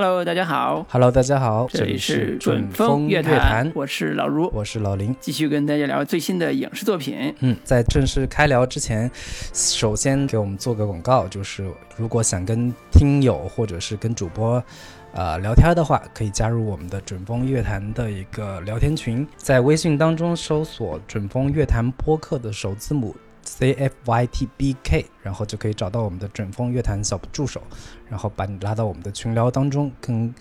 [0.00, 0.86] Hello，大家好。
[0.90, 5.12] Hello，大家好，这里是准风风乐坛，我是老如，我是老林。
[5.18, 7.34] 继续跟大家聊最新的影视作品。
[7.40, 9.10] 嗯，在正式开聊之前，
[9.52, 14.62] 首先给我们做个广告，就是如果想跟听友或者是跟主播。
[15.14, 23.16] 呃，聊天的话可以加入我们的准风乐坛的一个聊天群，在微信当中搜索“准风乐坛播客”的首字母
[23.48, 27.62] C F Y T B K，然后就可以找到我们的准风乐坛小助手，
[28.08, 30.32] 然后把你拉到我们的群聊当中，跟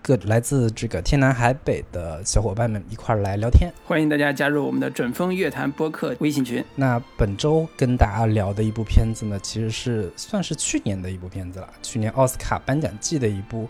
[0.00, 3.70] 各来自这个天南海北的小伙伴们一块儿来聊天。
[3.84, 6.64] 欢迎大家加入我们的准风乐坛播客微信群。
[6.76, 13.68] 那本周跟大家聊的一部片子呢，其实是算是去年的一部片子了，去年奥斯卡颁奖季的一部。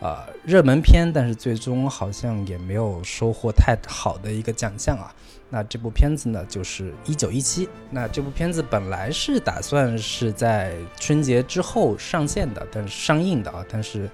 [0.00, 5.14] 呃，热门片，但是最终好像也没有收获太好的一个奖项啊。
[5.54, 7.64] 那这部片子呢，就是《一九一七》。
[7.88, 14.10] 那这部片子本来是打算是在春节之后上线的，但是上映的啊，但是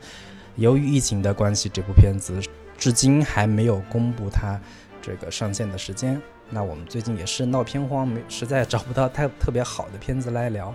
[0.56, 2.38] 由于疫情的关系，这部片子
[2.76, 4.60] 至今还没有公布它
[5.00, 6.20] 这个上线的时间。
[6.50, 10.74] 那我们最近也是闹片荒，没实在找不到太特别好的片子来聊，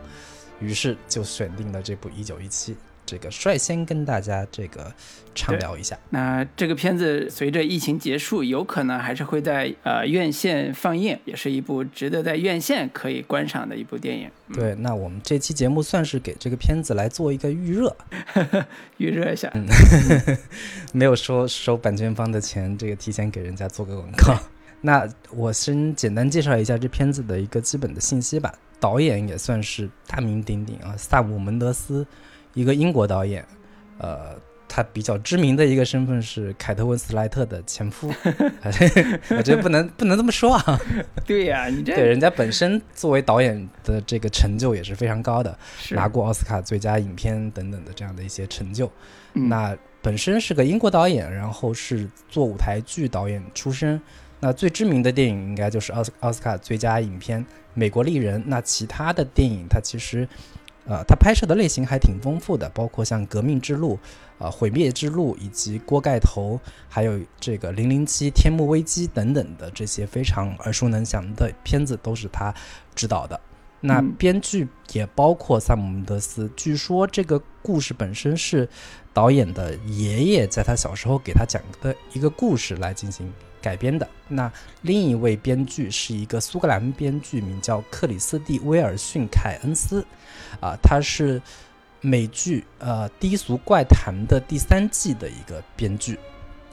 [0.60, 2.74] 于是就选定了这部《一九一七》。
[3.06, 4.92] 这个率先跟大家这个
[5.34, 5.98] 畅聊一下。
[6.10, 14.30] 那这个片子随着疫情结束，有可能还是会在呃院线放映，也是一部值得在院线可以观赏的一部电影。
[14.54, 17.96] 对，那我们这期节目算是给这个片子来做一个预热，
[18.98, 19.52] 预热一下。
[19.54, 19.68] 嗯，
[20.94, 24.38] 没有说收版权方的钱，这个提前给人家做个广告。
[24.82, 28.54] 那我先简单介绍一下这片子的一个基本的信息吧。
[28.80, 32.06] 导演也算是大名鼎鼎啊，萨姆·门德斯。
[32.56, 33.46] 一个英国导演，
[34.00, 34.36] 呃，
[34.68, 38.12] 他比较知名的一个身份是凯特温斯莱特的前夫，
[39.38, 40.80] 我觉得不能不能这么说啊。
[41.26, 45.56] 对呀、啊，你这对人家本身作为导演的这个成就也是非常高的，
[45.92, 48.92] 拿过奥斯卡最佳影片等等的这样的一些成就。
[49.34, 54.02] 嗯、那本身是个英国导演，然后是做舞台剧导演出身。
[54.40, 57.42] 那最知名的电影应该就是奥斯奥斯卡最佳影片
[57.74, 58.40] 《美国丽人》。
[58.48, 60.28] 那其他的电影，它其实。
[60.88, 63.96] 呃，他拍摄的类型还挺丰富的，包括像《革命之路》、
[64.38, 72.54] 呃《毁灭之路》以及《锅盖头》，还有这个《零零七：天幕危机》等等的这些非常耳熟能详的片子都是他
[72.94, 73.40] 指导的。
[73.82, 76.50] 那编剧也包括萨姆·门德斯。
[76.56, 78.68] 据说这个故事本身是
[79.14, 83.32] 导演的爷爷在他小时候给他讲的一个故事来进行
[83.66, 84.08] 改编的。
[84.28, 84.52] 那
[84.84, 90.06] 另一位编剧是一个苏格兰编剧，名叫克里斯蒂·威尔逊·凯恩斯。
[90.62, 91.42] 啊，他是
[92.02, 96.20] 美剧呃《低俗怪谈》的第三季的一个编剧。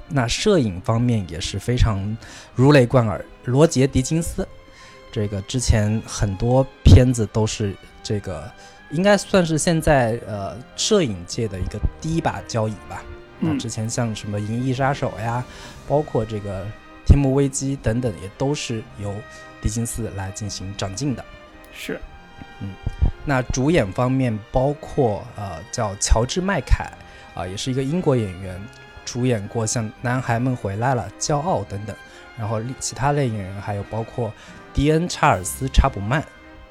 [0.09, 2.17] 那摄影方面也是非常
[2.55, 4.47] 如雷贯耳，罗杰·狄金斯，
[5.11, 8.51] 这个之前很多片子都是这个，
[8.91, 13.03] 应该算是现在呃摄影界的一个第一把交椅吧。
[13.41, 15.43] 嗯，之前像什么《银翼杀手》呀，
[15.89, 16.65] 包括这个
[17.07, 19.15] 《天幕危机》等等，也都是由
[19.61, 21.25] 狄金斯来进行掌镜的。
[21.73, 22.01] 是，
[22.61, 22.71] 嗯。
[23.25, 26.85] 那主演方面包括呃叫乔治麦凯
[27.35, 28.61] 啊、呃，也是一个英国演员，
[29.05, 31.95] 主演过像《男孩们回来了》《骄傲》等等。
[32.37, 34.33] 然后其他类演员还有包括
[34.73, 36.25] 迪恩·查尔斯·查普曼，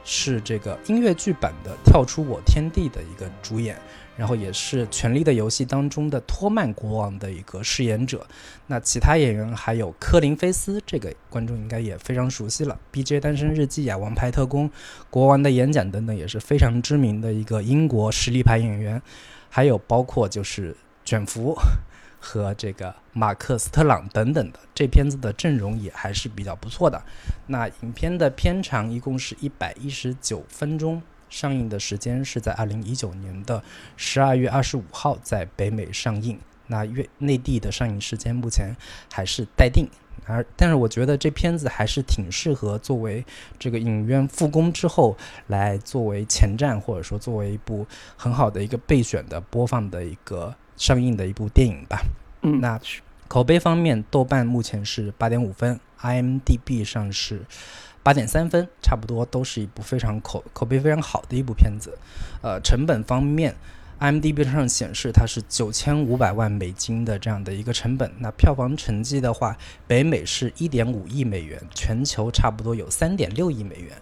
[0.03, 3.79] 是这个音乐剧版的《跳出我天地》的一个主演，
[4.17, 8.25] 然后也是《权力的游戏》当中的托曼国王的一个饰演者。
[8.67, 13.19] 那其他演员还有科林·菲斯，这个观众应该也非常熟悉了，《B.J.
[13.19, 14.69] 单身日记》啊，《王牌特工》、
[15.09, 19.01] 《国王的演讲》等等，也是非常知名的一个英国实力派演员。
[19.49, 21.53] 还有包括就是卷福
[22.23, 27.01] 和这个马克·斯特朗等等的，这片子的阵容也还是比较不错的。
[27.47, 33.63] 那影片的片长一共是一百一十九分钟，上映的时间是在二零一九年的
[33.97, 36.37] 十二月二十五号在北美上映。
[36.67, 38.73] 那粤内地的上映时间目前
[39.11, 39.89] 还是待定，
[40.25, 43.25] 而但是我觉得这片子还是挺适合作为
[43.59, 45.17] 这个影院复工之后
[45.47, 47.85] 来作为前站，或者说作为一部
[48.15, 52.01] 很好的一个备选的播放的一个上映的一部电影吧。
[52.41, 52.79] 嗯，那
[53.27, 57.41] 口碑方面，豆瓣目前是八点五分，IMDB 上是
[58.03, 61.97] 八点三分，差不多都是一部非常口口碑非常好的一部片子。
[62.41, 63.55] 呃，成本方面。
[63.99, 69.55] IMDB 上显示它是九千五百万美金的这样的一个成本，那票房成绩的话，
[69.85, 73.95] 北美是一点五亿美元，全球差不多有三点六亿美元，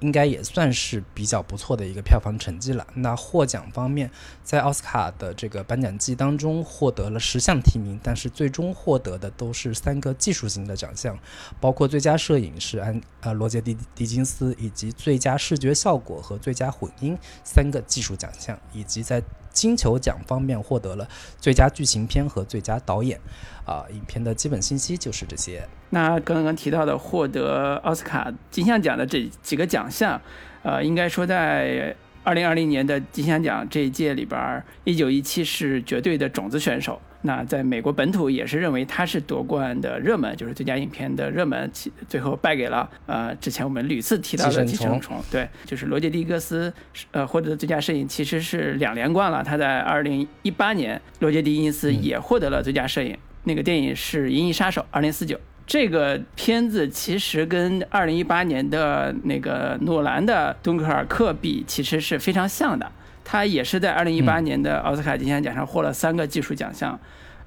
[0.00, 2.86] 应该也算是比较不错的一个票房成绩了。
[2.94, 4.10] 那获奖方面，
[4.44, 11.18] 在奥斯卡的这个颁奖季当中获得了十项提名，但是最终获得的都是三个技术型的奖项，
[11.60, 19.22] 包括最佳摄影是安呃罗杰迪狄金斯，以及最佳视觉效果和最佳混音三个技术奖项，以及在
[19.56, 21.08] 金球奖方面获得了
[21.40, 23.18] 最佳剧情片和最佳导演。
[23.64, 25.66] 啊，影片的基本信息就是这些。
[25.90, 30.20] 那刚刚提到的获得奥斯卡金像奖的这几个奖项，
[30.62, 31.92] 呃，应该说在
[32.22, 37.00] 二零二零年的金像奖这一届里边，一九一七是绝对的种子选手。
[37.26, 41.70] 那在美国本土也是认为他是夺冠的热门，就是最佳影片的热门，
[42.08, 45.18] 最后败给了呃之前我们屡次提到的《寄生虫》。
[45.30, 46.72] 对，就是罗杰·狄格斯
[47.10, 49.42] 呃获得的最佳摄影其实是两连冠了。
[49.42, 53.18] 他在二零一八年，罗杰·狄金斯也获得了最佳摄影。
[53.44, 55.36] 那个电影是《银翼杀手二零四九》，
[55.66, 62.90] 这个片子其实跟二零一八年的那个诺兰的《敦刻尔克》比，其实是非常像的。
[63.28, 66.96] 他也是在二零一八年的奥斯卡金像奖上获了三个技术奖项，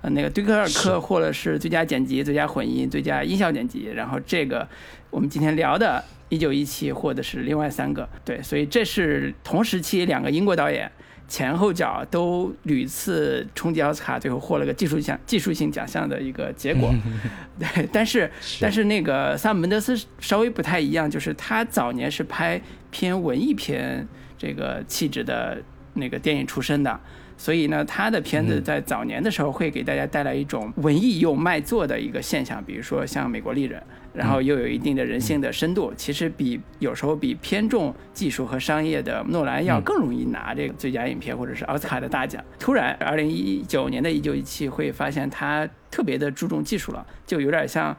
[0.02, 4.68] 呃，那个《敦刻尔克》获了是最佳剪辑、最佳混音、最佳音效剪辑，然后这个
[5.10, 8.08] 我们今天聊的《一九一七》获的是另外三个。
[8.24, 10.90] 对，所以这是同时期两个英国导演。
[11.28, 16.92] 前后脚都屡次冲击奥斯卡，最后获了个技术奖、技术性奖项的一个结果。
[17.60, 22.60] 对，但是但是那个萨姆门德斯稍微不太一样，就是他早年是拍
[22.90, 24.08] 偏文艺片
[24.40, 25.62] 这个气质的
[25.94, 27.00] 那个电影出身的。
[27.40, 33.80] 所以呢，他的片子在早年的时候会给大家带来一种文艺又卖座的一个现象，比如说像《美国丽人》，
[34.14, 42.44] 然后又有一定的人性的深度，其实比有时候比偏重技术和商业的诺兰要更容易拿这个最佳影片或者是奥斯卡的大奖。
[42.60, 47.96] 突然，二零一九年的《一九一七》会发现他特别的注重技术了，就有点像，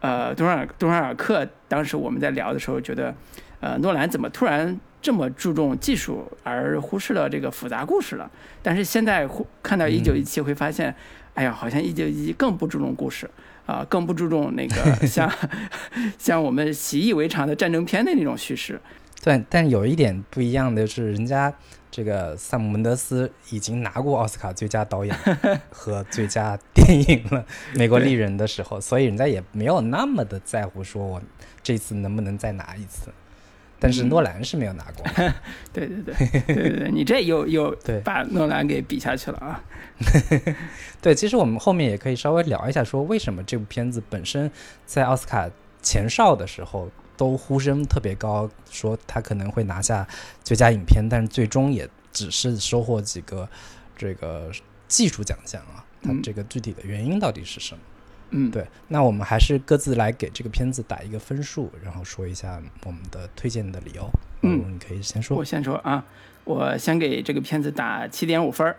[0.00, 3.14] 呃，东尔东尔克当时我们在聊的时候觉得，
[3.60, 4.78] 呃，诺兰怎么突然？
[5.04, 8.30] 这么注重技术而忽视了这个复杂故事了，
[8.62, 9.28] 但是现在
[9.62, 10.94] 看到一九一七会发现，
[11.34, 13.28] 哎呀，好像一九一七更不注重故事
[13.66, 14.74] 啊，更不注重那个
[15.06, 15.30] 像
[16.16, 18.80] 像我们习以为常的战争片的那种叙事。
[19.22, 21.52] 对，但有一点不一样的是，人家
[21.90, 25.14] 这个萨姆门德斯已经拿过奥斯卡最佳导演
[25.70, 27.44] 和最佳电影了，
[27.78, 31.20] 《美国丽人》的时候，所以人家也没有那么的在乎，说我
[31.62, 33.10] 这次能不能再拿一次。
[33.84, 35.04] 但是诺兰是没有拿过，
[35.72, 39.62] 对对对对对对，你这又又 把诺兰给比下去了啊！
[41.02, 44.50] 对，其实我们后面也可以稍微聊一下，说为什么这部片子本身
[44.86, 45.50] 在奥斯卡
[45.82, 50.08] 前哨的时候都呼声特别高，说他可能会拿下
[50.42, 53.46] 最佳影片，但是最终也只是收获几个
[53.96, 54.50] 这个
[54.88, 57.80] 技术奖项啊，它这个具体的原因到底是什么？
[57.84, 57.93] 嗯，
[58.50, 64.10] 对，那我们还是各自来给这个片子打一个分数，然后说一下我们的推荐的理由。
[64.42, 65.36] 嗯，你可以先说。
[65.36, 66.04] 我先说啊，
[66.44, 68.76] 我先给这个片子打七点五分儿，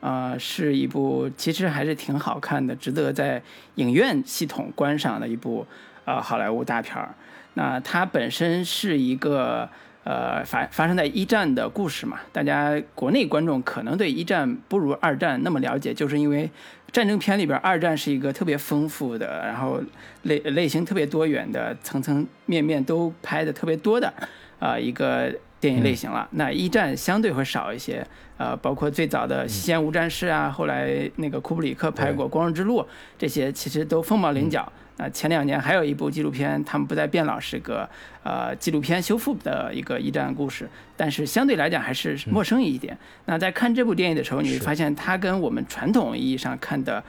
[0.00, 3.42] 呃，是一部其实还是挺好看的，值得在
[3.76, 5.66] 影院系统观赏的一部
[6.04, 7.14] 呃好莱坞大片儿。
[7.54, 9.68] 那它本身是一个。
[10.08, 16.50] 呃，发发生在一战的故事嘛，大家国内观众可能对一战不如二战那么了解，就是因为
[16.90, 19.78] 战争片里边二战是一个特别丰富的，然后
[20.22, 24.10] 类类型特别多元的，层层面面都拍的特别多的
[24.58, 26.26] 啊一个电影类型了。
[26.30, 28.02] 那一战相对会少一些，
[28.38, 32.80] 呃，包括最早的《西线无战事》啊，后来那个库布里克拍过《光荣之路》，
[33.18, 34.72] 这些其实都凤毛麟角。
[34.98, 37.88] 那前两年还有一部纪录片，他们不再变老，是个
[38.24, 42.98] 呃纪录片修复的一个一战故事，但是相对来讲还是陌生一点。
[43.26, 47.02] 那在看这部电影的时候，你会发现它跟我们传统意义上看的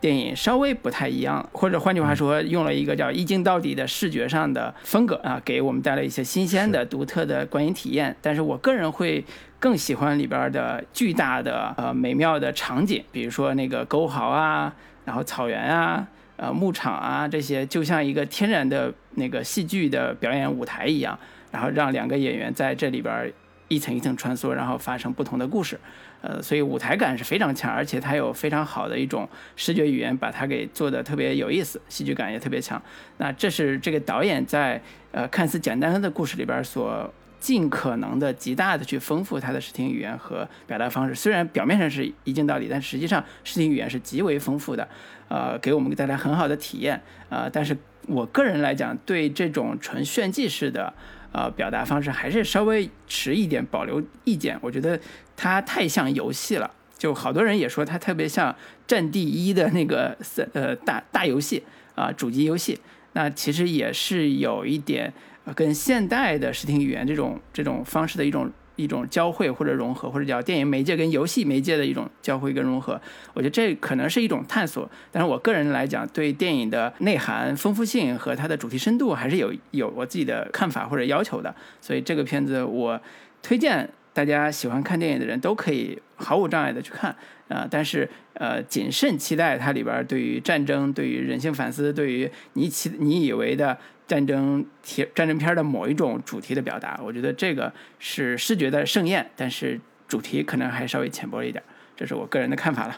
[0.00, 8.16] 电影稍微不太一样，或者换句话说，用了一个叫一镜到底的视觉上的风格啊，给我们带来一些新鲜的、独特的观影体验。
[8.22, 9.22] 但是我个人会
[9.58, 16.08] 更喜欢里边的巨大的呃美妙的场景，比如说那个沟壕啊，然后草原啊。
[16.36, 21.18] 呃，牧场啊，这些就像一个天然的那个戏剧的表演舞台一样，
[21.52, 23.32] 然后让两个演员在这里边
[23.68, 25.78] 一层一层穿梭，然后发生不同的故事。
[26.22, 32.82] 呃，所以舞台感是非常强，而且它有非常好的一种视觉语言，把它给做的特别有意思，戏剧感也特别强。
[33.18, 34.80] 那这是这个导演在
[35.12, 37.12] 呃看似简单的故事里边所。
[37.44, 44.88] 尽可能的极大的去丰富他的视听语言和表达方式，虽然表面上是一镜到底，但实际上视听语言是极为丰富的，
[45.28, 50.90] 呃，给我们带来很好的体验，呃，但是我个人来讲，对这种纯炫技式的
[51.32, 54.58] 呃表达方式还是稍微持一点保留意见。
[54.62, 54.98] 我觉得
[55.36, 58.50] 它太像游戏了，就好多人也说它特别像
[58.86, 60.16] 《战地一》的那个
[60.54, 61.62] 呃大大游戏
[61.94, 62.80] 啊，主机游戏，
[63.12, 65.12] 那其实也是有一点。
[65.54, 73.00] 跟现代的视听语言这种这种方式的一种一种交汇或者融合，或者叫电影媒介跟游戏媒介的一种交汇跟融合，
[73.32, 74.90] 我觉得这可能是一种探索。
[75.12, 81.54] 但是我个人来讲，对电影的内涵丰富性和它的主题深度还是有有我自己的看法或者要求的。
[81.80, 83.00] 所以这个片子我
[83.42, 87.14] 推荐大家喜欢看电影的人都可以毫无障碍的去看
[87.48, 87.68] 啊。
[87.70, 101.62] 但是呃，谨慎期待它里边对于战争、对于人性反思、对于你期你以为的战争题战争片的某一种主题的表达，我觉得这个是视觉的盛宴，但是主题可能还稍微浅薄一点，
[101.96, 102.96] 这是我个人的看法了。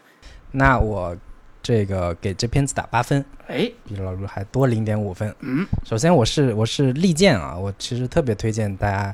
[0.52, 1.16] 那我。
[1.62, 5.34] 这个给这片子打八分，哎，比老卢还多零点五分。
[5.40, 9.12] 嗯，首先我是我是力荐啊，我其实特别推荐大家，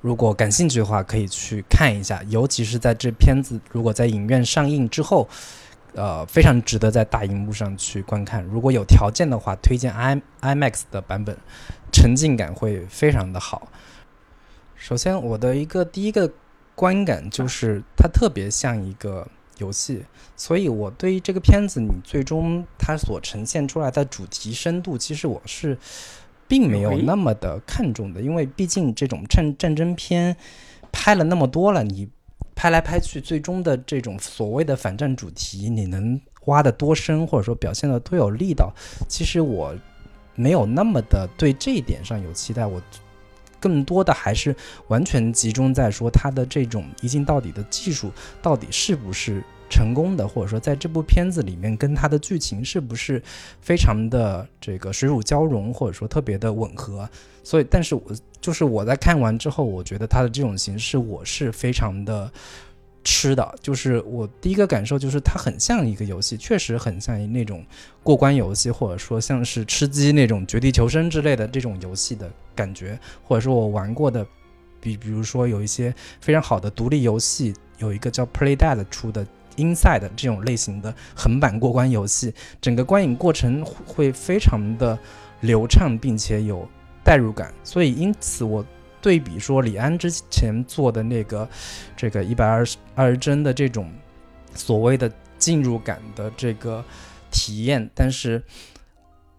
[0.00, 5.28] 如果感兴趣的话可以去看一下，尤其是在这片子如果在影院上映之后，
[5.94, 8.42] 呃，非常值得在大荧幕上去观看。
[8.44, 11.36] 如果有条件的话，推荐 i IMAX 的版本，
[11.92, 13.68] 沉浸感会非常的好。
[14.76, 16.30] 首先我的一个第一个
[16.74, 19.26] 观感就是它特别像一个。
[19.58, 25.78] 游戏，所以我对于这个片子，你最终它所呈现出来的主题深度，其实我是
[26.48, 30.36] 并没有那么的看重的，因为毕竟这种战战争片
[30.90, 32.08] 拍了那么多了，你
[32.54, 38.72] 拍来拍去，最终的这种所谓的反战主题，你能挖得多深，或者说表现的多有力道，
[39.08, 39.74] 其实我
[40.34, 42.80] 没有那么的对这一点上有期待，我
[43.58, 44.54] 更多的还是
[44.88, 48.10] 完全集中在说它的这种一镜到底的技术
[48.42, 49.42] 到底是不是。
[49.70, 53.20] 成功的，或者说在这部片子里面跟它的剧情是不是
[53.60, 57.08] 非常的这个水乳交融，或者说特别的吻合？
[57.42, 58.02] 所以，但是我
[58.40, 62.30] 就是我在看完之后，我觉得它的这种形式我是非常的
[63.02, 63.54] 吃的。
[63.60, 67.64] 就是我第一个感受就是它很像一个游戏，确实很像那种
[68.02, 74.26] 过关游戏，或者说像是吃鸡那种绝地求生之类的这种游戏的感觉，或者说我玩过的，
[74.80, 79.26] 比比如说有一些非常好的独立游戏，有一个叫 Playdead 出的。
[79.56, 84.98] Inside 这种类型的横版过关游戏，整个观影过程会非常的
[85.40, 86.68] 流畅，并且有
[87.02, 87.52] 代入感。
[87.62, 88.64] 所以，因此我
[89.00, 91.48] 对比说李安之前做的那个
[91.96, 93.92] 这个一百二十二十帧的这种
[94.54, 96.82] 所谓的进入感的这个
[97.30, 98.42] 体验，但是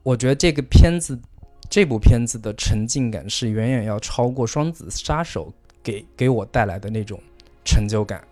[0.04, 1.20] 我觉得这个片子
[1.68, 5.48] 这部片子的沉浸感是远远要超过《双子杀手》
[5.82, 7.20] 给给我带来的那种
[7.64, 8.24] 成就感。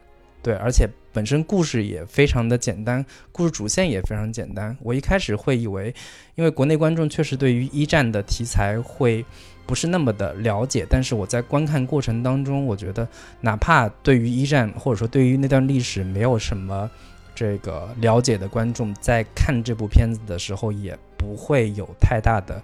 [0.43, 4.75] 对，而且本身故事也非常的简单，故事主线也非常简单。
[4.81, 5.93] 我一开始会以为，
[6.33, 9.23] 因为国内观众确实对于一战的题材会
[9.67, 13.07] 不是那么的了解，但是我在观看过程当中，我觉得
[13.39, 16.89] 哪怕对于一战或者说对于那段历史没有什么
[17.35, 22.59] 这个了解的观众，在看这部片子的时候，也不会有太大的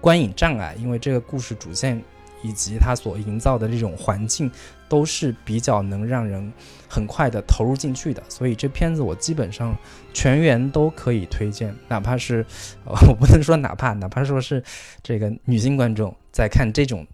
[0.00, 2.02] 观影障碍，因为这个故事主线。
[2.46, 4.50] 以及它所营造的这种环境，
[4.94, 6.52] 都是比较能让人
[6.88, 8.22] 很快的投入进去的。
[8.28, 9.76] 所以这片子我基本上
[10.12, 12.46] 全员都可以推荐，哪怕是
[12.84, 14.62] 我不能说哪怕，哪怕说是
[15.02, 17.04] 这个女性观众在看这种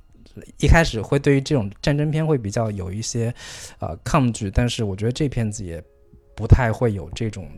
[0.59, 3.35] 一开始会对于这种战争片会比较有一些
[3.79, 5.83] 呃抗拒，但是我觉得这片子也
[6.37, 7.49] 不太会有这种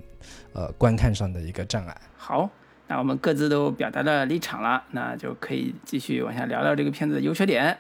[0.52, 2.00] 呃观看上的一个障碍。
[2.16, 2.48] 好。
[2.88, 7.78] 那我们各自都表达了立场了，那就可以继续往下聊聊这个片子的优缺点。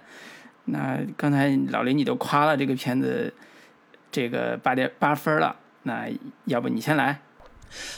[0.64, 3.32] 那刚才老林你都夸了这个片子，
[4.10, 6.08] 这个八点八分了，那
[6.44, 7.20] 要不你先来？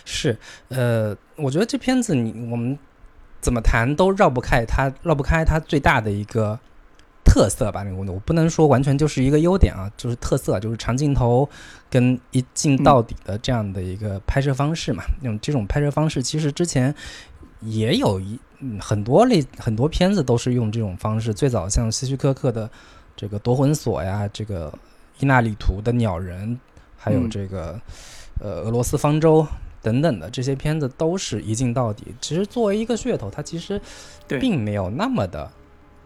[0.05, 2.79] 是，呃，我觉得这片子你我们
[3.41, 6.59] 怎么谈都绕不开它，绕不开它最大的一个。
[7.27, 11.49] 特色吧，那个我不能说完全就是一个优点啊，就是特色，就是长镜头
[11.91, 15.03] 跟一镜到底的这样的一个拍摄方式嘛。
[15.21, 16.95] 那种这种拍摄方式，其实之前
[17.65, 18.39] 也有一
[18.81, 21.35] 很多类很多片子都是用这种方式。
[21.35, 22.71] 最早像希区柯克的
[23.17, 24.73] 这个夺魂锁呀，这个
[25.19, 26.59] 伊纳里图的鸟人，
[26.97, 27.81] 还有这个
[28.41, 29.47] 呃俄罗斯方舟
[29.83, 32.15] 等等的这些片子，都是一镜到底。
[32.21, 33.81] 其实作为一个噱头，它其实
[34.27, 35.51] 并没有那么的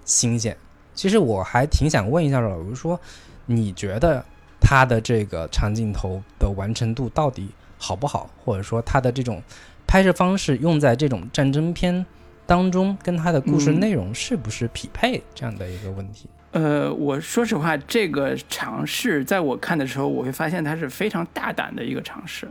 [0.04, 0.56] 新鲜。
[0.94, 3.00] 其实我还挺想问一下老卢，说
[3.46, 4.24] 你觉得
[4.60, 7.48] 他的这个长镜头的完成度到底
[7.78, 8.28] 好不好？
[8.44, 9.40] 或者说他的这种
[9.88, 12.04] 拍摄方式用在这种战争片
[12.46, 15.20] 当中，跟它的故事内容是不是匹配？
[15.34, 16.28] 这样的一个问题。
[16.52, 22.46] 呃，我说实话，这个尝试在我看的时候，我会发现它是非常大胆的一个尝试。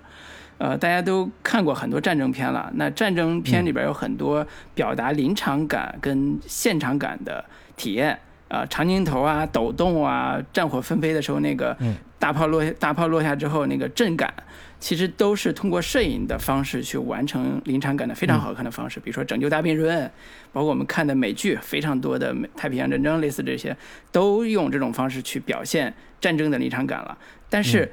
[0.57, 8.19] 呃，大家都看过很多战争片了，那战争片里边有很多表达临场感跟现场感的体验。
[8.49, 11.77] 啊，长镜头啊，抖动啊，战火纷飞的时候，那个
[12.17, 14.33] 大炮落下，大炮落下之后那个震感，
[14.79, 18.99] 其实都是通过摄影的方式去完成临场感的非常好看的方式。
[18.99, 20.05] 比如说《拯救大兵瑞恩》，
[20.53, 23.75] 包括我们看的美剧非常多的太平洋战争，类似这些，
[24.11, 27.17] 都用这种方式去表现战争的临场感了。
[27.49, 27.91] 但是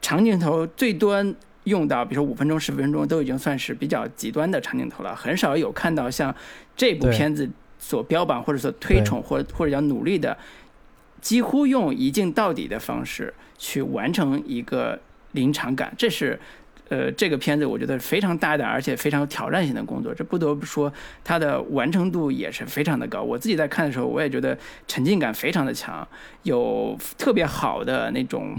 [0.00, 1.24] 长镜头最多
[1.64, 6.34] 用到，比如说五分钟、十分钟，都已经算是比较极端的长镜头了，很少有看到像
[6.76, 7.50] 这部片子。
[7.76, 10.34] 所标榜或者说推崇或或者叫努力的
[11.20, 14.98] 几乎用一镜到底的方式去完成一个
[15.34, 16.40] 临场感，这是。
[16.90, 20.14] 呃，这个片子我觉得非常大胆，而且非常有挑战性的工作。
[20.14, 20.92] 这不得不说，
[21.24, 23.22] 它的完成度也是非常的高。
[23.22, 26.06] 我自己在看的时候，我也觉得沉浸感非常的强，
[26.42, 28.54] 有特别好的那种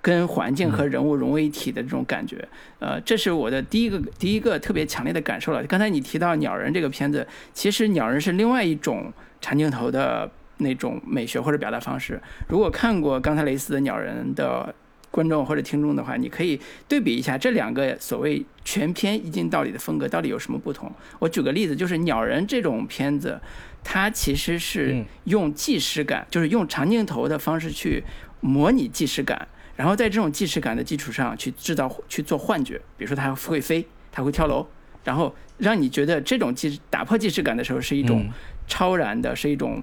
[0.00, 2.42] 跟环境和人物融为一体的这种感觉。
[2.78, 5.62] 呃，这是我的第一个第一个特别强烈的感受了。
[5.64, 12.18] 刚才你提到《鸟人》这个片子，其实《鸟人》是另外一种长镜头的那种美学或者表达方式。
[12.48, 14.74] 如果看过刚才雷斯的《鸟人》的。
[15.12, 20.90] 观众或者听众的话，你可以对比一下这两个所谓全篇一镜到底的风格到底有什么不同。
[21.20, 23.38] 我举个例子，就是《鸟人》这种片子，
[23.84, 28.02] 它其实是用纪实感，就是用长镜头的方式去
[28.40, 34.66] 模拟纪实感，然后在这种纪实感的基础上去制造去做幻觉，比如说它会飞，它会跳楼，
[35.04, 38.26] 然后让你觉得这种纪打破纪实感的时候是一种
[38.66, 39.82] 超然的，是一种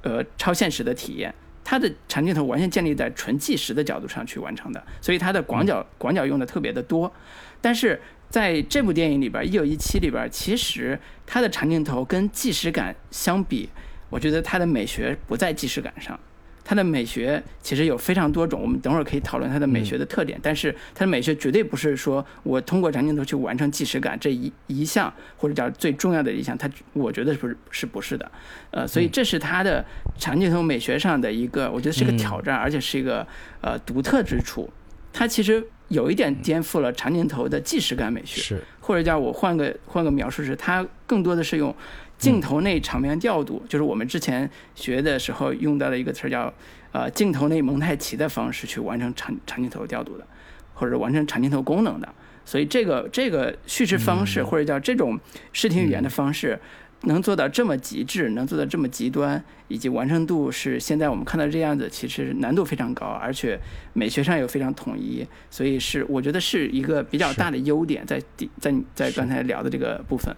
[0.00, 1.34] 呃超现实的体验。
[1.64, 7.12] 它的长镜头完全建立在纯计时的角度上去完成的，所以它的广角广角用的特别的多。
[7.60, 13.68] 但是在这部电影里边，《一九一七》里边，其实它的长镜头跟计时感相比，
[14.10, 16.18] 我觉得它的美学不在计时感上。
[16.64, 20.38] 它的美学其实有非常多种，我们等会儿可以讨论它的美学的特点。
[20.42, 26.56] 但是它的美学绝对不是说我通过长镜头去完成即时感这一一项，或者叫最重要的一项。
[26.56, 28.30] 它我觉得不是是不是的，
[28.70, 29.84] 呃，所以这是它的
[30.18, 33.26] 长镜头美学上的一个，我觉得是个挑战，而且是一个
[33.60, 34.70] 呃独特之处。
[35.12, 41.74] 它其实有一点颠覆了长镜头的即时感美学，是或者叫我换个换个描述是，它更多的是用。
[42.22, 46.54] 镜头内场面调度，就是我们之前学的时候用到的一个词儿，叫
[46.92, 50.24] 呃镜头内蒙太奇的方式去完成长长镜头调度的，
[50.72, 52.08] 或者完成长镜头功能的。
[52.44, 55.18] 所以这个这个叙事方式，或者叫这种
[55.52, 56.56] 视听语言的方式，
[57.02, 63.58] 能做到这么极致，能做到这么极端，以及完成度是现在我们看到这样子，其实难度非常高，而且
[63.94, 70.32] 美学上又非常统一，所以是我觉得是一个比较大的优点，在第在在刚才聊的这个部分。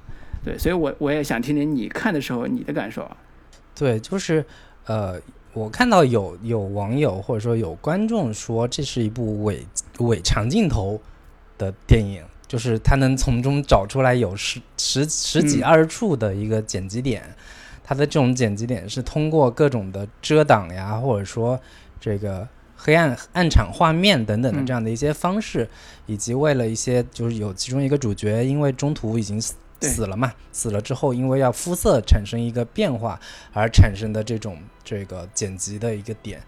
[0.44, 3.16] 对，所以我我也想听听你看的时候你的感受啊。
[3.74, 4.44] 对，就是
[4.86, 5.18] 呃，
[5.54, 9.66] 我看到有有网友或者说有观众说这是一部伪
[10.00, 11.00] 伪长镜头
[11.56, 17.22] 的电影，就是他能从中找出来有十十十几二十处的一个剪辑点，
[17.82, 21.58] 他的这种剪辑点是通过各种的遮挡呀，或者说
[21.98, 25.66] 这个黑暗暗场画面等等的这样的一些方式，
[26.04, 29.42] 以及为了一些就是有其中一个主角因为中途已经。
[29.88, 30.32] 死了嘛？
[30.52, 33.20] 死了之后，因为要肤色产生一个变化
[33.52, 36.40] 而产生的这种这个剪辑的一个点，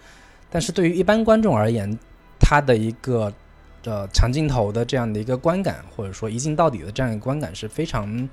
[0.51, 1.99] 但是对于一般观众而言，
[2.38, 3.33] 他的一个
[3.85, 8.29] 呃长镜头的这样的一个观感，或者说一镜到底的这样一个观感是非常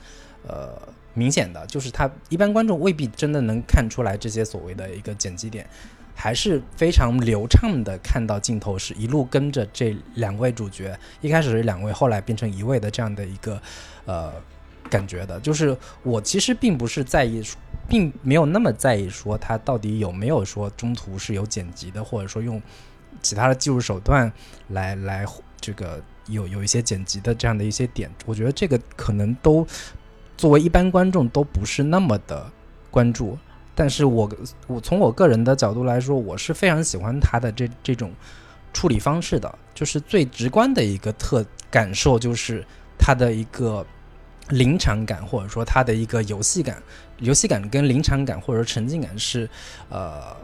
[0.47, 0.79] 呃
[1.13, 5.67] 明显的，就是他一般观众未必真的能看出来这些所谓的一个剪辑点，
[6.15, 13.61] 还是非常流畅的看到镜头是一路跟着这两位主角，一开始是两位，后来变成一位的这样的一个
[14.05, 14.33] 呃。
[14.93, 17.41] 感觉的，就是我其实并不是在意，
[17.89, 22.61] 并没有那么在意说他到底有没有说中途是有剪辑的，或者说用
[23.23, 24.31] 其他的技术手段
[24.67, 25.25] 来来
[25.59, 29.65] 这个有有一些剪辑的这样的一些点，我觉得这个可能都
[30.37, 32.47] 作为一般观众都不是那么的
[32.91, 33.35] 关注。
[33.73, 34.29] 但是我
[34.67, 38.13] 我从我个人的角度来说，我是非常喜欢他的这这种
[38.71, 42.63] 处理方式的，就是最直观的一个特感受就是
[42.99, 43.83] 他的一个。
[44.49, 46.83] 临场感，或者说它的一个游戏感，
[47.19, 49.49] 游戏感跟临场感或者说沉浸感是，
[49.89, 50.35] 呃，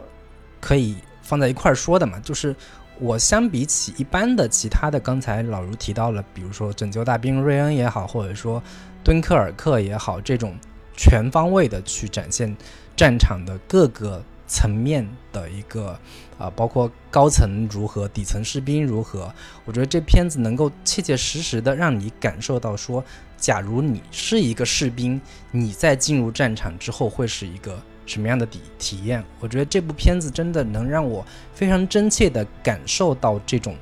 [0.58, 2.18] 可以放在一块儿说的嘛。
[2.20, 2.56] 就是
[2.98, 8.58] 我相比起一般的其他的，刚才老卢提到了，比如说《拯救大兵瑞恩》也好，或者说
[9.04, 10.56] 《敦刻尔克》也好，这种
[10.96, 12.56] 全方位的去展现
[12.96, 15.98] 战场的各个层面的一个，
[16.38, 19.30] 啊，包括高层如何，底层士兵如何，
[19.66, 23.04] 我觉得这片子能够切切实实的让你感受到说。
[23.40, 29.24] 假如你是一个士兵，你在进入战场之后会是一个什么样的体体验？
[29.40, 31.24] 我觉得这部片子真的能让我
[31.54, 33.74] 非常真切的感受到这种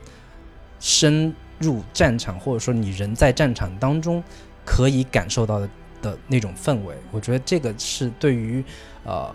[0.78, 4.22] 深入战场，或者说你人在战场当中
[4.64, 5.68] 可以感受到的
[6.00, 6.94] 的那种氛围。
[7.10, 8.64] 我觉得这个是对于
[9.04, 9.34] 呃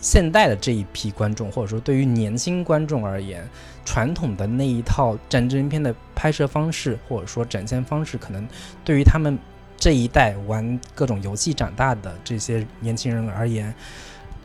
[0.00, 3.46] 现代的这一批观众，或者说对于年轻观众而言。
[3.84, 8.46] 传统的那一套战争片的拍摄方式，或者说展现方式，可能
[8.84, 9.38] 对于他们
[9.78, 13.72] 这一代玩各种游戏长大的这些年轻人而言，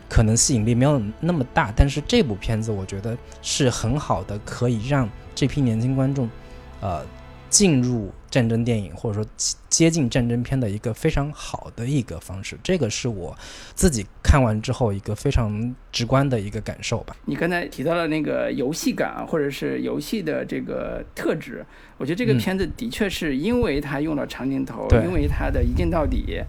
[0.08, 1.72] 可能吸引力没有那么大。
[1.74, 6.30] 但是这部片子，我觉得是很好的，可以让这批年轻观众，
[6.80, 7.04] 呃，
[7.50, 9.30] 进入战争电影或者说
[9.68, 13.32] 接近战争片的一个非常好的一个方式，这个是我
[13.76, 17.14] 自己看完之后一个非常直观的一个感受吧。
[17.26, 21.64] 你刚才提到了那个游戏感或者是游戏的这个特质，
[21.96, 26.42] 我觉得这个片子的确是因为它用了长镜头，因为它的一镜到底，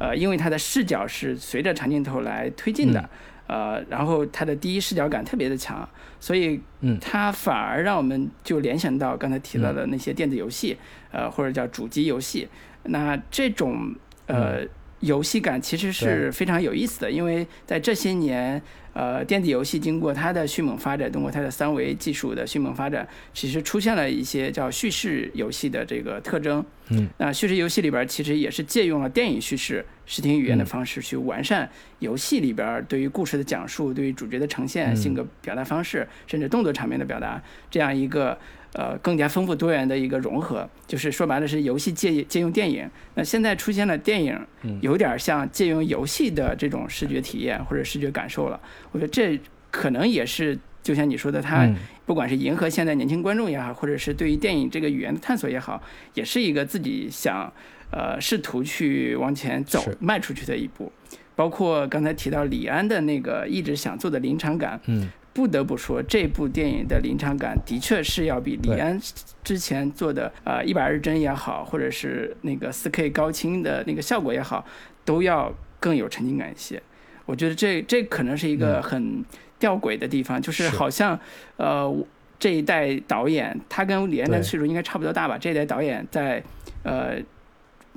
[0.00, 3.08] 呃，因为它的视角是随着长镜头来推进的。
[3.48, 5.88] 呃，然后它的第一视角感特别的强，
[6.20, 10.76] 所以，嗯，它反而让我们就联想到刚才提到的那些电子游戏，
[11.10, 12.46] 呃，或者叫主机游戏。
[12.84, 13.92] 那这种
[14.26, 14.60] 呃
[15.00, 18.60] 游戏感其实是非常有意思的，因为在这些年。
[18.94, 26.64] 呃，电子游戏经过它的迅猛发展，通过它的三维技术的迅猛发展，其实出现了一些叫叙事游戏的这个特征。
[26.88, 38.36] 嗯，那叙事游戏里边其实也是借用了电影叙事、视听语言的方式去完善游戏里边对于故事的讲述、对于主角的呈现、性格表达方式，甚至动作场面的表达这样一个。
[38.74, 42.88] 呃，更加丰富多元的一个融合，就是说白了是游戏借借用电影。
[43.14, 44.38] 那现在出现了电影，
[44.82, 48.60] 有点像借用游戏的这种视觉体验或者视觉感受了。
[48.92, 51.66] 我觉得这可能也是，就像你说的，它
[52.04, 57.50] 不管是迎合现在年轻观众也好，或者是对于电影这个语言的探索也好，也是一个自己想
[57.90, 60.92] 呃试图去往前走、迈出去的一步。
[61.34, 65.08] 包括刚才提到李安的那个一直想做的临场感，嗯。
[65.38, 69.00] 不得不说，这部电影的临场感的确是要比李安
[69.44, 74.66] 之前做的呃一百二十帧也好，或者是那个四 K 高清的那个效果也好，
[75.04, 76.82] 都要更有沉浸感一些。
[77.24, 79.24] 我觉得这这可能是一个很
[79.60, 81.16] 吊诡的地方，就是好像
[81.56, 81.96] 呃
[82.40, 85.38] 这一代导演他跟李安的岁数应该差不多大吧？
[85.38, 86.42] 这一代导演在
[86.82, 87.22] 呃。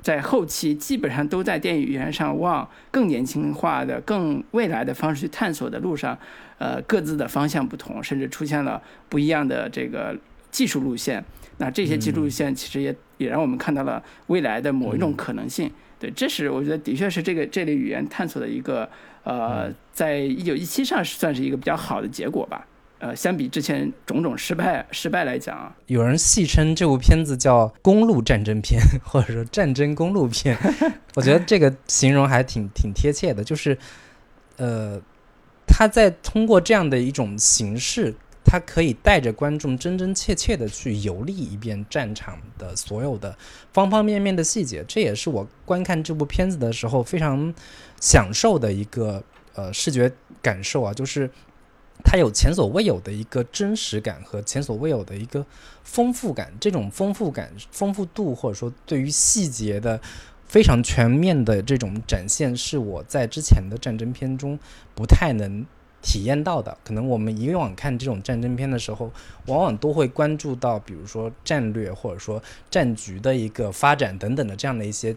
[0.02, 6.18] 在后期基本上都在电影语言上往更年轻化的、更未来的方式去探索的路上，
[6.62, 10.16] 呃，各自的方向不同，甚至出现了不一样的这个
[10.52, 11.24] 技术路线。
[11.58, 15.68] 那这些技术路线其实也也让我们看到了未来的某一种可能性。
[15.98, 18.88] 对，这是我觉得的确是这个这类语言探索的一个
[19.24, 22.64] 呃，在一九一七上算是一个比较好的结果吧。
[23.00, 30.56] 呃，相比之前种种失败失败来讲，有人戏称这部片子叫公路战争片，或者说战争公路片。
[31.16, 33.76] 我觉得这个形容还挺挺贴切的，就是
[34.56, 35.00] 呃，
[35.72, 43.34] 他在通过这样的一种形式，他可以带着观众真真切切的去游历一遍战场的所有的
[43.72, 44.84] 方方面面的细节。
[44.86, 47.52] 这也是我观看这部片子的时候非常
[47.98, 51.30] 享受的一个呃视觉感受啊，就是。
[52.04, 55.46] 它有前所未有的一个真实感和前所未有的一个
[55.84, 60.00] 丰富感，这种丰富感、丰富度，或者说对于细节的
[60.52, 64.58] 非常全面的这种展现，是我在之前的战争片中
[64.94, 65.64] 不太能
[66.02, 66.76] 体验到的。
[66.84, 69.10] 可能我们以往看这种战争片的时候，
[69.46, 75.16] 往往都会关注到，比如说战略或者说战局的一个发展等等的这样的一些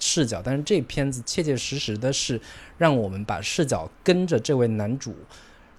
[0.00, 2.40] 视角，但是这片子切切实实的是
[2.76, 5.14] 让我们把视角跟着这位男主。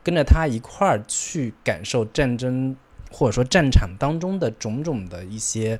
[0.01, 2.75] 跟着他一块儿去感受战争，
[3.11, 5.77] 或者说战场当中的种种的一些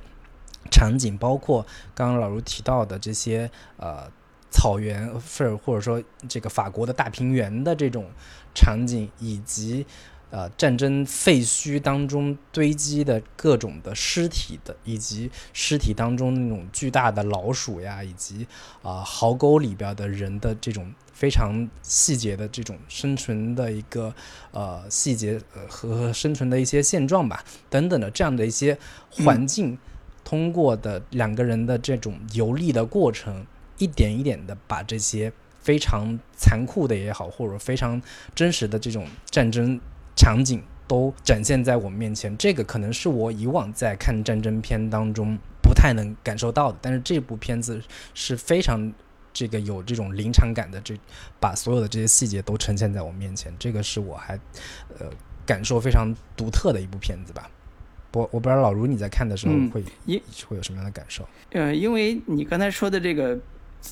[0.70, 4.10] 场景，包括刚刚老卢提到的这些呃
[4.50, 8.06] 草原，或或者说这个法国的大平原的这种
[8.54, 9.86] 场景，以及
[10.30, 18.46] 呃战争废墟当中堆积的各种的尸体的，以及尸体当中那种巨大的老鼠呀，以及
[18.82, 20.92] 啊壕沟里边的人的这种。
[21.14, 24.12] 非常细节的这种生存的一个
[24.50, 28.76] 呃细节和生存的一些现状吧等等的这样的一些
[29.12, 29.78] 环境，
[30.24, 33.46] 通过的两个人的这种游历的过程，
[33.78, 38.00] 一点一点的把这些非常残酷的也好，或者非常
[38.34, 39.78] 真实的这种战争
[40.16, 42.36] 场景都展现在我们面前。
[42.36, 47.82] 这个可能是我以往在看战争片当中不太能感受到的，但是这部片子
[48.14, 48.92] 是非常。
[49.36, 50.96] 这个有这种临场感的，这
[51.40, 54.38] 把所有的这些细节都呈现在我面前，这个是我还
[55.00, 55.10] 呃
[55.44, 57.50] 感受非常独特的一部片子吧。
[58.14, 61.26] 不，我不知道老卢你在看的时候会一会有什么样的感受？
[61.50, 63.36] 呃，因为你刚才说的这个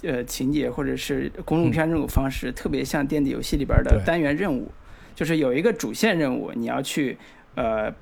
[0.04, 4.70] 呃情节或者是公路片这种方式，特别像电子游戏里边的单元任务，
[5.16, 7.18] 就是有一个主线任务，你要去
[7.56, 7.92] 呃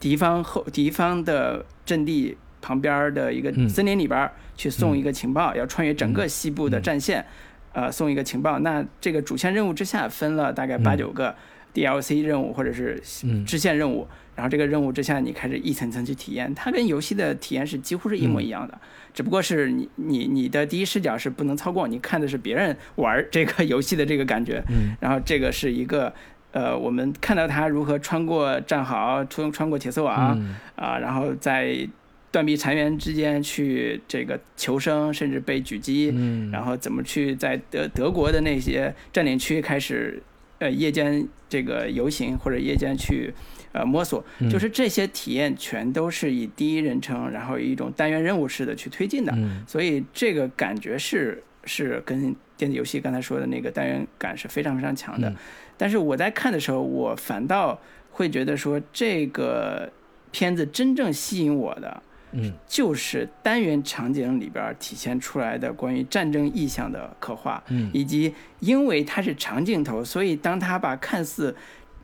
[0.00, 2.38] 敌方后敌方的阵地。
[2.60, 7.24] 旁边的一个森林里边去送一个情报，要穿越整个西部的战线，
[7.72, 8.58] 呃，送一个情报。
[8.58, 11.32] 那这个主线任务之下分了大概八九个
[11.72, 13.00] DLC 任务或者是
[13.46, 18.80] 支线任务，然后这个任务之下你开始一层层去体验，它跟游戏的体验是几乎是一模一样的，
[19.12, 24.62] 只不过是你你你的第一视角是不能操控，你看的是别人玩这个 游戏的这个感觉。
[25.00, 26.14] 然后这个是一个
[26.52, 30.40] 呃，我们看到他如何穿过战壕，穿穿过铁丝网
[30.76, 31.88] 啊，然后在
[32.30, 40.22] 断壁残垣之间去这个求生，甚至被狙击，嗯，然后怎么去在德德国的那些占领区开始，
[40.60, 43.32] 呃，夜间这个游行或者夜间去，
[43.72, 44.48] 呃，摸索，嗯。
[44.48, 49.62] 就是这些体验全都是以第一人称，然后以一种单元任务式的去推进的，嗯。
[49.66, 55.28] 所以这个感觉是是跟电子游戏刚才说的那个单元感是非常非常强的。
[55.28, 55.36] 嗯。
[55.76, 57.78] 但是我在看的时候，我反倒
[58.10, 59.90] 会觉得说，这个
[60.32, 62.02] 片子真正吸引我的，
[62.32, 62.52] 嗯。
[62.66, 67.90] 就是单元场景里边体现出来的关于战争意象的刻画，嗯。
[67.92, 71.54] 以及因为它是长镜头，所以当它把看似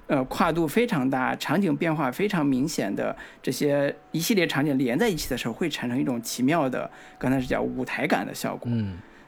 [0.07, 8.71] 呃跨度非常大、场景变化非常明显的这些一系列场景连在一起的时候，会产生一种奇妙的，刚才是叫舞台感的效果。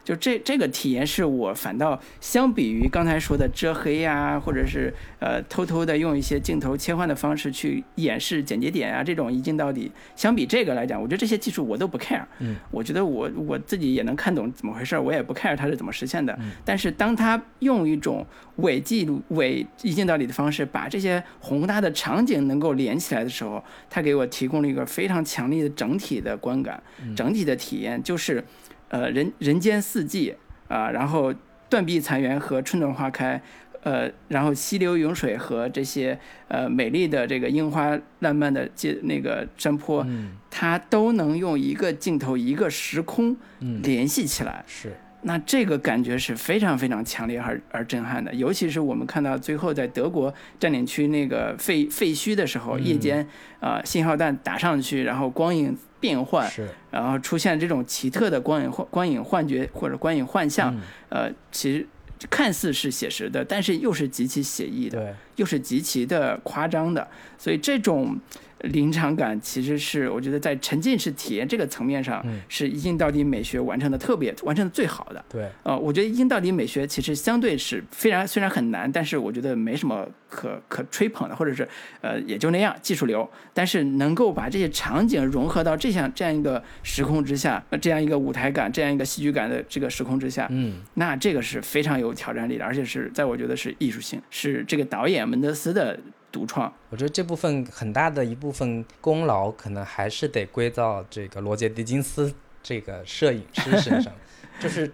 [0.07, 12.23] 就这这个体验是我反倒相比于刚才说的遮黑呀、或者是呃偷偷的用一些镜头切换的方式去演示剪接点啊这种一镜到底，相比这个来讲，我觉得这些技术我都不 care。
[12.39, 16.33] 嗯，我觉得我我自己也能看懂怎么回事儿，我也不 care 它是怎么实现的。
[16.41, 18.25] 嗯但是当他用一种
[18.59, 26.81] 伪记录、伪一镜到底的方式，把这些宏大的场景能够连起来的时候，他给我提供了一个非常强烈的整体的观感，
[27.17, 28.45] 整体的体验就是。
[28.89, 30.35] 呃，人人间四季
[30.69, 31.33] 啊、然后
[31.69, 33.41] 断壁残垣和春暖花开，
[33.83, 36.19] 呃，然后溪流涌水和这些
[36.49, 40.33] 呃美丽的这个樱花烂漫的街那个山坡，嗯。
[40.51, 43.81] 它都能用一个镜头一个时空嗯。
[43.83, 44.65] 联系起来。
[44.67, 44.93] 是。
[45.23, 52.85] 那这个感觉是非常非常强烈而而震撼的，尤其是我们看到最后在德国占领区那个废废墟的时候，嗯。
[52.85, 53.21] 夜间
[53.59, 56.69] 啊、呃信号弹打上去，然后光影变换，是。
[56.93, 60.81] 然后出现这种奇特的光影幻光影幻觉或者光影幻象，嗯。
[61.09, 61.85] 呃，其实
[62.31, 65.15] 看似是写实的，但是又是极其写意的，对。
[65.37, 68.17] 又是极其的夸张的，所以这种
[68.61, 72.41] 临场感其实是我觉得在沉浸式体验这个层面上，嗯。
[72.49, 75.25] 是一镜到底美学完成的特别完成的最好的。
[75.29, 75.49] 对。
[75.63, 81.69] 呃，我觉得一镜到底美学其实相对是非常虽然很难，但是我觉得没什么可可吹捧的，或者是
[82.01, 90.83] 呃也就那样技术流，但是能够把这些场景融合到这样这样一个时空之下，呃这样一个舞台感、这样一个戏剧感的这个时空之下，嗯。
[90.95, 95.99] 那这个是非常有挑战力的，而且是在我觉得是艺术性，是这个导演门德斯的
[96.37, 96.71] 独创。
[96.91, 102.31] 我觉得这部分很大的一部分功劳，可能还是得归到这个罗杰·狄金斯
[102.63, 104.13] 这个摄影师身上。
[104.61, 104.93] 就是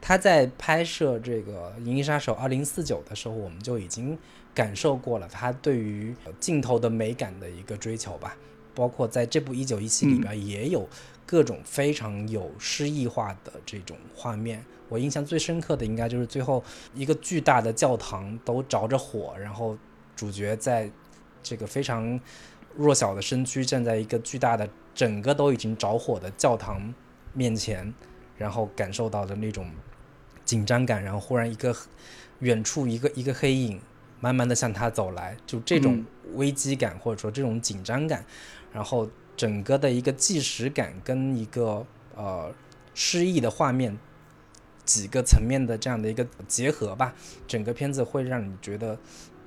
[0.00, 4.16] 他在拍摄这个《银翼杀手2049》的时候，我们就已经
[4.54, 8.36] 感受过了他对于呃镜头的美感的一个追求吧。
[8.72, 10.86] 包括在这部《一九一七》里边，也有
[11.24, 14.62] 各种非常有诗意化的这种画面。
[14.88, 16.62] 我印象最深刻的应该就是最后
[16.94, 19.76] 一个巨大的教堂都着着火，然后
[20.16, 20.90] 主角在
[21.42, 22.18] 这个非常
[22.74, 26.92] 弱小的身躯站在一个巨大的、整个都已经着火的教堂
[27.32, 27.94] 面前，
[28.36, 29.70] 然后感受到的那种
[30.44, 31.76] 紧张感，然后忽然一个
[32.40, 33.80] 远处一个一个黑影
[34.18, 38.24] 慢慢的向他走来，就这种危机感或者说这种紧张感，
[38.72, 42.52] 然后整个的一个即时感跟一个呃
[42.94, 43.96] 诗意的画面。
[44.84, 47.12] 几个层面的这样的一个结合吧，
[47.48, 48.96] 整个片子会让你觉得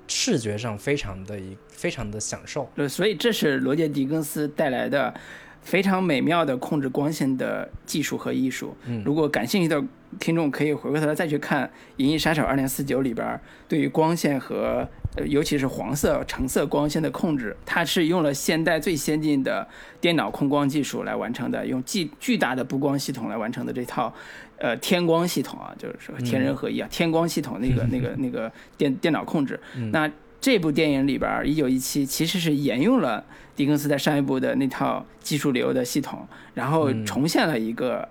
[0.10, 2.70] 视觉上非常的一非常的享受。
[2.76, 5.14] 对，所以这是罗杰·狄更斯带来的
[5.62, 8.76] 非常美妙的控制光线的技术和艺术。
[8.86, 9.82] 嗯如果感兴趣的
[10.20, 11.68] 听众可以回过头来再去看
[11.98, 19.68] 《银翼杀手2049》里边儿对于光线和呃尤其是黄色、橙色光线的控制，它是用了现代最先进的
[20.02, 24.14] 电脑控光技术来完成的，用巨巨大的布光系统来完成的这套。
[24.60, 29.60] 呃，天光系统啊，就是说天人合一啊，天光系统那个、 那个、那个电电脑控制。
[29.92, 33.24] 那这部电影里边，《一九一七》其实是沿用了
[33.56, 38.08] 狄更斯在上一部的那套技术流的系统，然后重现了一个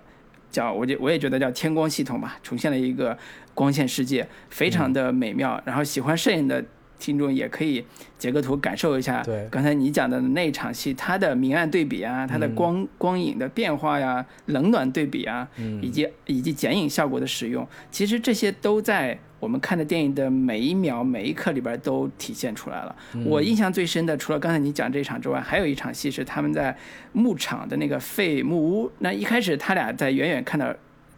[0.51, 3.17] 叫我就我也觉得叫天光系统吧，重现了一个
[3.53, 5.59] 光线世界，非常的美妙。
[5.65, 6.63] 然后喜欢摄影的
[6.99, 7.83] 听众也可以
[8.17, 9.23] 截个图感受一下。
[9.23, 15.47] 对刚才你讲的那场戏，它的明暗对比啊，它的光、光影的变化呀，冷暖对比啊，
[15.81, 22.93] 以及以及剪影效果的使用，其实这些都在我们看的电影的每一秒每一刻里边都体现出来了。
[23.25, 26.77] 我印象最深的，除了刚才你讲这场之外，还有一场戏是他们在
[27.13, 28.91] 牧场的那个废木屋。
[28.99, 30.73] 那一开始他俩在远远看到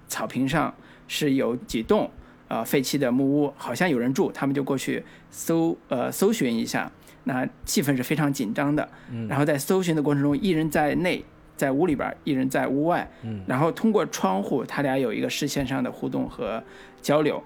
[0.07, 0.71] 草坪上
[1.07, 2.09] 是有几栋
[2.51, 6.91] 呃废弃的木屋，好像有人住，他们就过去搜呃搜寻一下。
[7.23, 8.89] 那气氛是非常紧张的，
[9.29, 11.23] 然后在搜寻的过程中，一人在内，
[11.55, 13.09] 在屋里边，一人在屋外，
[13.45, 16.61] 然后通过窗户，他俩有一个视线上的互动和
[17.01, 17.41] 交流。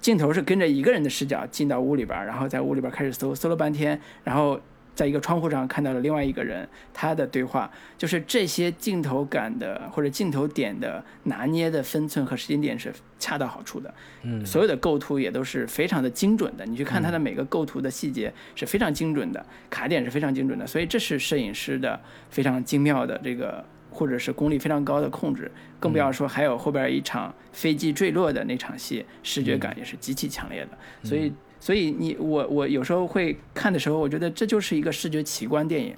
[0.00, 4.58] 镜头是跟着一个人的视角进到屋里边儿，然后在屋里边开始搜，搜了半天，然后
[4.94, 13.92] 在一个窗户上看到了另外一个人他的对话，就是这些镜头感的或者镜头点的拿捏的分寸和时间点是恰到好处的。
[14.22, 16.64] 嗯，所有的构图也都是非常的精准的。
[16.66, 20.66] 你去看他的每个构图的细节是非常精准的，卡点是非常精准的。
[20.66, 22.00] 所以这是摄影师的
[22.30, 23.64] 非常精妙的这个。
[23.94, 30.70] 或者是功力非常高的控制，更不要说还有后边一场飞机坠落的那场戏，视觉感也是极其强烈的。
[31.06, 31.30] 所以，
[31.62, 35.94] 所以你我我有时候会看的时候，我觉得这就是一个视觉奇观电影，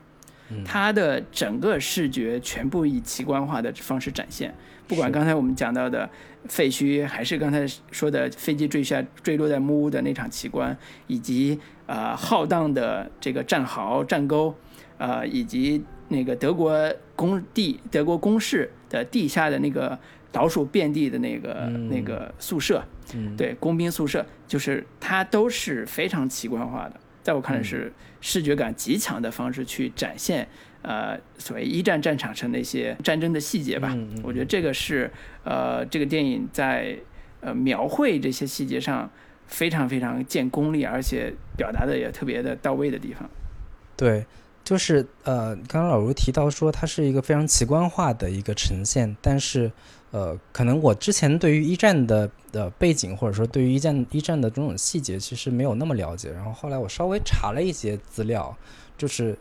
[0.62, 4.54] 它的整个视觉全部以奇观化的方式展现。
[4.86, 6.06] 不管刚才我们讲到的
[6.48, 14.54] 废墟，还是刚才说的飞机坠下坠落在木屋的那场奇观，以及呃浩荡的这个战壕战沟，
[14.98, 15.82] 呃以及。
[16.08, 16.70] 那个德国
[17.16, 19.98] 工地、德国工事的地下的那个
[20.30, 22.84] 倒数遍地的那个那个宿舍，
[23.36, 30.48] 对，工兵宿舍，就是它都是非常奇观化的，在我看来是视觉感极强的方式去展现，
[30.82, 33.96] 呃，所谓一战战场上那些战争的细节吧。
[34.22, 35.10] 我觉得这个是
[35.44, 36.96] 呃，这个电影在
[37.40, 39.10] 呃描绘这些细节上
[39.46, 43.28] 非常非常见功力，而且表达的也特别的到位的地方。
[43.96, 44.24] 对。
[44.64, 49.70] 就是呃，刚刚老卢提到说它是一个非常奇观化的一个呈现，但是
[50.14, 58.56] 呃，可能我之前对于一战的的背景或者说对于一战一战的种种细节其实没有那么了解，然后后来我稍微查了一些资料，
[58.96, 59.36] 就是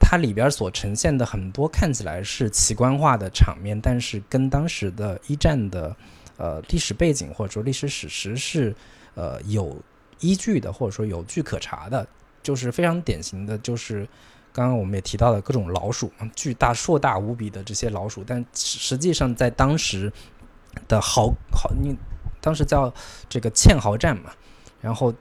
[0.00, 5.94] 它里边所呈现的很多看起来是奇观化的场面，但是跟当时的一战的
[6.36, 8.74] 呃历史背景或者说历史史实是
[9.14, 9.80] 呃有
[10.18, 12.04] 依据的，或者说有据可查的，
[12.42, 14.08] 就是非常典型的就是。
[14.52, 20.12] 刚刚我们也提到了各种老鼠，巨大、硕大无比的这些老鼠，但实际上在当时
[20.88, 21.96] 的豪豪，你
[22.40, 22.92] 当时叫
[23.28, 24.32] 这个堑壕战嘛，
[24.80, 25.14] 然后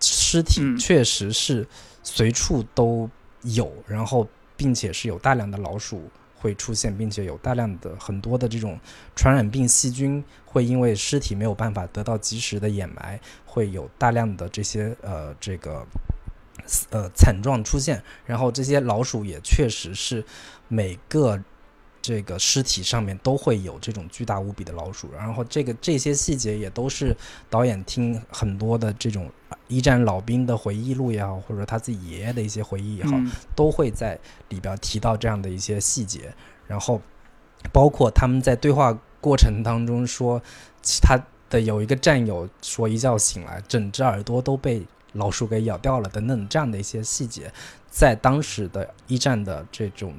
[0.00, 1.66] 尸体确实是
[2.02, 3.08] 随处都
[3.42, 8.78] 有，然后并且是有大量的老鼠会出现，并且有大量的很多的这种
[9.14, 15.86] 传染病细菌会因为尸体没有办法得到及时的掩埋，会有大量的这些呃这个。
[16.90, 20.24] 呃，惨状出现，然后这些老鼠也确实是
[20.68, 21.38] 每个
[22.00, 27.16] 这个尸体上面都会有这种巨大无比的老鼠，然后这个这些细节也都是
[27.50, 29.30] 导演听很多的这种
[29.68, 33.12] 一战老兵的回忆录也好，或者他自己爷爷的一些回忆也好，
[33.54, 36.34] 都会在里边提到这样的一些细节，
[36.66, 37.00] 然后
[37.72, 40.40] 包括他们在对话过程当中说，
[41.02, 44.86] 他的有一个战友说一觉醒来，整只耳朵都被。
[45.14, 47.52] 老鼠给咬掉了等等，这样的一些细节，
[47.90, 50.14] 在当时的一战的这种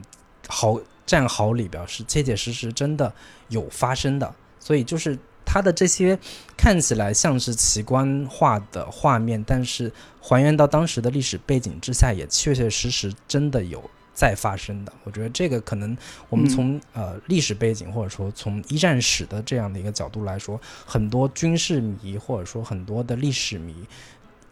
[0.48, 3.14] 壕战壕里边是切切实实真的
[3.50, 6.18] 有发生的，所以就是它的这些
[6.58, 14.92] 看起来像是奇观化的画面，但是还原到当时的历史背景之下，也确确实实真的有在发生的。
[15.04, 15.96] 我觉得这个可能
[16.30, 23.76] 我们从呃历史背景或者说从一战史的这样的一个角度来说，很多军事迷或者说很多的历史迷。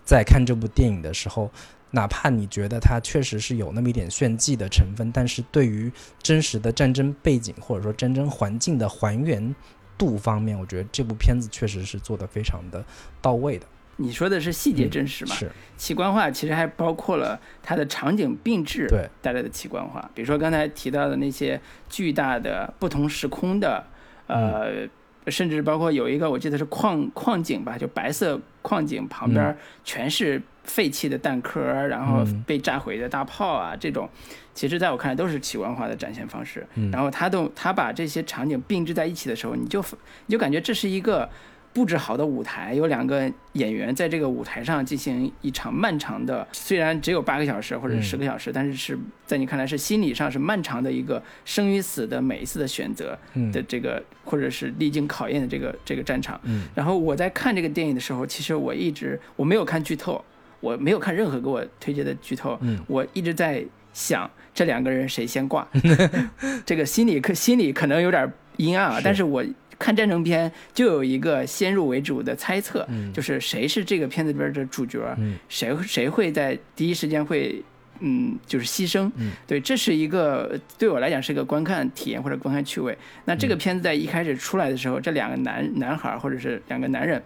[0.06, 1.50] 在看这部电影的时候，
[1.92, 9.56] 哪怕你觉得它确实是有那么一点炫技的成分，但是对于真实的战争背景或者说战争环境的还原
[9.98, 12.84] 度方面，我觉得这部片子确实是做得非常的
[13.22, 13.66] 到位的。
[13.98, 15.36] 你说的是细节真实嘛？
[15.36, 18.88] 是奇观化，其实还包括了它的场景并置
[19.22, 23.86] 带来的奇观化，比如说刚才提到的那些巨大的不同时空的
[24.28, 24.88] 呃。
[25.28, 34.10] 甚至包括有一个，我记得是矿矿井吧，就白色矿井旁边全是废弃的弹壳，然后被炸毁的大炮啊，这种，
[34.54, 36.66] 其实在我看来都是奇观化的展现方式。
[36.92, 39.82] 然后他都他把这些场景并置在一起的时候，你就
[40.26, 41.30] 你就感觉这是一个。
[41.74, 53.18] 布置好的舞台，有两个演员在这个舞台上进行一场漫长的，虽然只有八个小时或者十个小时，但是是在你看来是心理上是漫长的一个生与死的每一次的选择
[53.52, 56.40] 的这个，或者是历经考验的这个这个战场。
[56.76, 60.24] 然后我在看这个电影的时候，其实我一直我没有看剧透，
[60.60, 65.68] 我没有看任何给我推荐的剧透，我一直在想这两个人谁先挂，
[66.64, 69.44] 这个心里可心里可能有点阴暗啊，但是我。
[69.84, 75.14] 看战争片就有一个先入为主的猜测，就是谁是这个片子里边的主角，
[75.50, 77.62] 谁谁会在第一时间会，
[78.00, 79.12] 嗯，就是牺牲。
[79.46, 82.98] 对，这是一个对我来讲是一个观看体验或者观看趣味。
[83.26, 87.22] 那这个片子在一开始出来的时候，这两个男男孩或者是两个男人，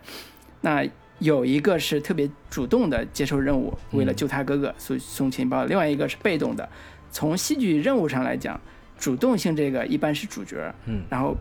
[0.61, 0.83] 那
[1.19, 6.67] 有一个是特别主动的接受任务，为了救他哥哥送送情报；另外一个是被动的。
[7.11, 8.59] 从戏剧任务上来讲，
[8.97, 11.37] 主动性这个一般是主角，嗯，然后。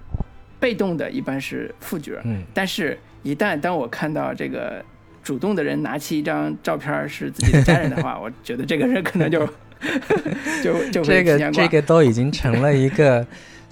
[0.58, 4.84] 被动的一般是副角，嗯，但是，一旦当我看到这个
[5.22, 9.46] 主动的人拿起一张照片是自己的家人的话， 我觉得这个人可能就
[10.62, 13.26] 就就这个 这个都已经成了一个。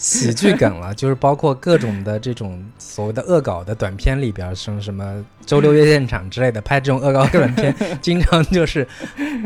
[0.04, 8.86] 喜剧梗了， 就是包括各种的这种所谓的恶搞的短片里边，什么什么周六夜现场之类的，拍这种恶搞短片，经常就是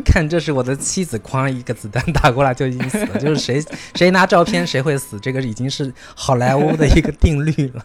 [0.04, 7.84] 看这是我的妻子，哐一个子弹打过来就已经死了，就是谁谁拿照片谁会死，这个已经是好莱坞的一个定律了。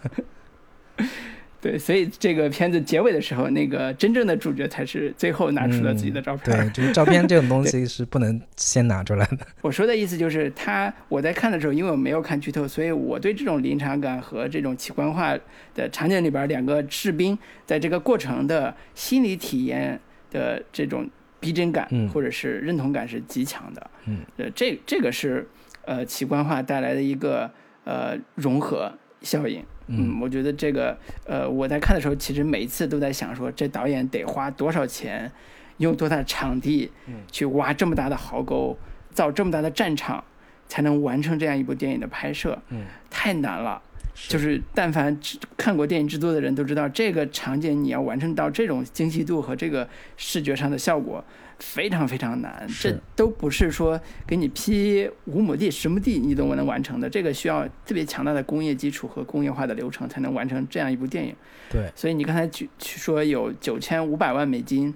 [1.64, 6.54] 对，所以这个片子结尾的时候，那个真正的主角才是最后拿出了自己的照片。
[6.54, 9.38] 对，就是照片这种东西是不能先拿出来的。
[9.62, 15.34] 我说的意思就是，他我在看的时候，因为我没有看剧透，所以我对这种临场感和这种奇观化
[15.74, 19.98] 的场景里边两个士兵在这个过程的心理体验
[20.30, 21.08] 的这种
[21.40, 23.90] 逼真感或者是认同感是极强的。
[24.04, 25.48] 嗯，呃，这这个是
[25.86, 27.50] 呃奇观化带来的一个
[27.84, 28.92] 呃融合
[29.22, 29.64] 效应。
[29.86, 35.30] 嗯，我觉得这个，呃，我在看的时候，其实每一次都在想说，这导演得花多少钱，
[35.78, 36.90] 用多大的场地，
[37.30, 38.76] 去挖这么大的壕沟，
[39.12, 40.24] 造这么大的战场，
[40.68, 43.82] 才能完成这样一部电影的拍摄，嗯，太难了。
[44.28, 45.18] 就是但凡
[45.56, 51.24] 看过电影制作的人都知道，这个场景你要完成到这种精细度和这个视觉上的效果。
[51.58, 61.34] 非常非常难，这都不是说给你批五亩地、十亩地你都能完成的，这个需要特别强大的工业基础和工业化的流程才能完成这样一部电影。
[61.70, 64.94] 对，所以你刚才去说有九千五百万美金，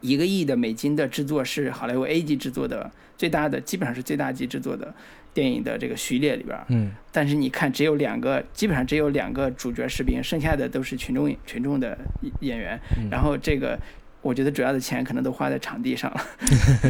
[0.00, 4.94] 一个亿的美金的制作是好莱坞 A 级制作的最大的，基本上是最大级制作的
[5.32, 6.58] 电影的这个序列里边。
[6.68, 11.98] 嗯，但是你看，只有两个，基本上只有两个主角士兵，剩下的都是群众群众的
[12.40, 12.78] 演员，
[13.10, 13.78] 然后这个。
[14.22, 16.26] 我觉得主要的钱可能都花在场地上了，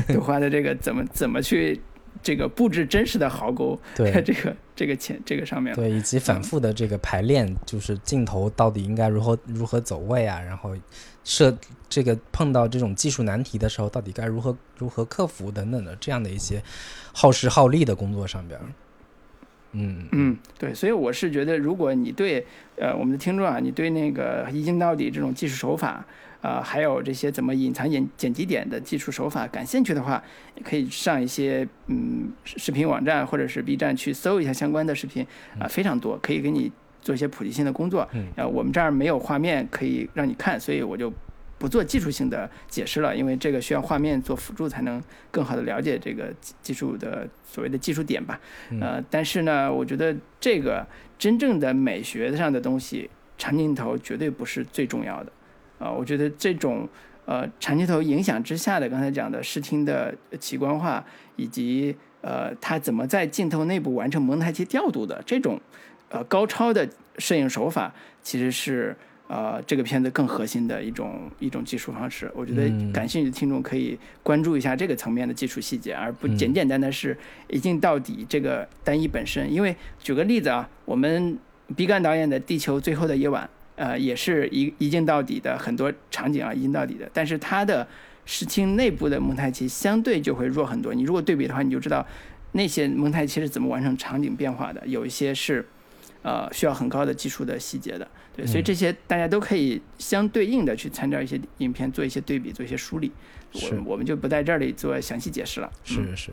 [0.15, 1.81] 都花在这个怎么怎么去
[2.23, 10.77] 这个布置真实的壕沟，对这个这个钱这个上面，对，以及反复的这个排练，就是镜头到底应该如何如何走位啊，然后
[11.25, 11.57] 设
[11.89, 16.63] 这个碰到这种技术难题的时候，到底该如何如何克服等等的这样的一些
[17.13, 18.61] 耗时耗力的工作上边。
[19.73, 22.45] 嗯嗯，对，所以我是觉得，如果你对
[22.77, 26.05] 呃我们的听众啊，你对那个一镜到底这种技术手法。
[26.43, 30.21] 啊，还有这些怎么隐藏剪剪辑点的技术手法，感兴趣的话，
[30.57, 35.25] 也可以上一些嗯视频网站或者是 B 站去搜一下相关的视频
[35.61, 38.09] 啊，非常多，可以给你做一些普及性的工作。
[38.35, 41.13] 呃，我们这儿没有画面可以让你看，所以我就
[41.63, 45.01] 不做技术性的解释了，因为这个需要画面做辅助才能
[45.31, 48.41] 更好的了解这个技术的所谓的技术点吧。
[48.81, 50.85] 呃，但是呢，我觉得这个
[51.17, 53.09] 真正的美学上的东西，
[53.39, 55.31] 长镜头绝对不是最重要的。
[55.79, 56.89] 啊，我觉得这种
[57.27, 61.05] 呃长镜头影响之下的刚才讲的视听的奇观化，
[61.37, 65.61] 以及呃它怎么在镜头内部完成蒙太奇调度的这种
[66.09, 66.89] 呃高超的
[67.19, 68.97] 摄影手法，其实是
[69.33, 72.31] 呃这个片子更核心的一种一种技术方式。
[72.35, 77.17] 我觉得感兴趣的听众可以关注一下这个层面的技术细节，而不简简单单是
[77.49, 79.51] 一镜到底这个单一本身。
[79.51, 81.39] 因为举个例子啊，我们
[81.75, 83.45] 毕赣导演的《地球最后的夜晚》。
[83.75, 87.09] 呃，也是一一镜到底的很多场景啊，一镜到底的。
[87.13, 87.89] 但是它的
[88.27, 90.93] 视听内部的蒙太奇相对就会弱很多。
[90.93, 92.07] 你如果对比的话，你就知道
[92.53, 94.87] 那些蒙太奇是怎么完成场景变化的。
[94.87, 95.67] 有一些是
[96.21, 98.07] 呃需要很高的技术的细节的。
[98.37, 103.13] 对，所以这些大家都可以相对应的去参照一些影片做一些对比，做一些梳理。
[103.53, 105.71] 我我们就不在这里做详细解释了。
[105.85, 106.31] 是是。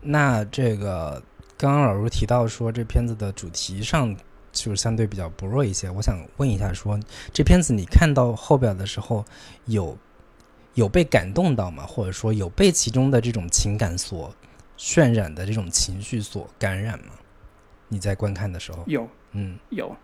[0.00, 1.22] 那这个
[1.56, 4.16] 刚刚老师提到说这片子的主题上。
[4.54, 5.88] 就是相对比较薄弱一些。
[5.88, 7.00] 我想问一下，说
[7.32, 9.24] 这片子你看到后边的时候，
[9.64, 9.96] 有
[10.74, 11.86] 有被感动到吗？
[11.86, 14.30] 或者说有被其中的这种情感所
[14.76, 17.14] 渲染的这种情绪所感染吗？
[17.88, 19.96] 你在观看的时候有，嗯，有，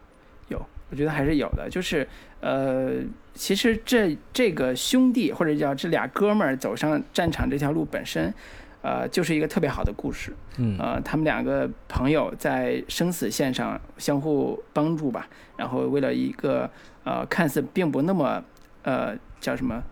[0.91, 1.69] 我觉得还是有的。
[1.71, 2.07] 就是
[2.41, 2.95] 呃，
[3.35, 8.33] 其实这这个兄弟或者叫这俩哥们儿走上战场这条路本身。
[8.81, 16.71] 呃，就是一个特别好的故事，嗯，呃，他们两个朋友在生死线上相互帮助吧，然后为了一个
[17.03, 18.43] 呃，看似并不那么
[18.85, 19.83] 呃叫什么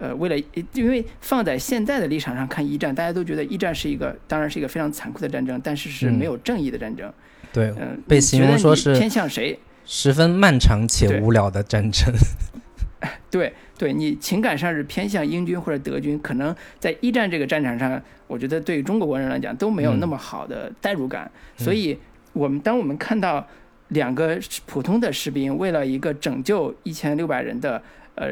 [0.00, 0.36] 呃，为了
[0.72, 7.12] 因为放在现在的立场上看一战，大家都觉得一战是一个当然是一个非常残酷的战争，但是是没有正义的战争，
[7.52, 9.56] 对，嗯，被形容说是偏向谁？
[9.92, 12.14] 十分漫长且无聊的战争。
[13.28, 21.28] 对，对你情感上是偏向英军或者德军，可能在一战这个战场上，我觉得对于中国国人来讲都没有那么好的代入感。
[21.56, 21.98] 所以，
[22.32, 23.44] 我们当我们看到
[23.88, 27.82] 两个普通的士兵为了一个拯救一千六百人的
[28.14, 28.28] 呃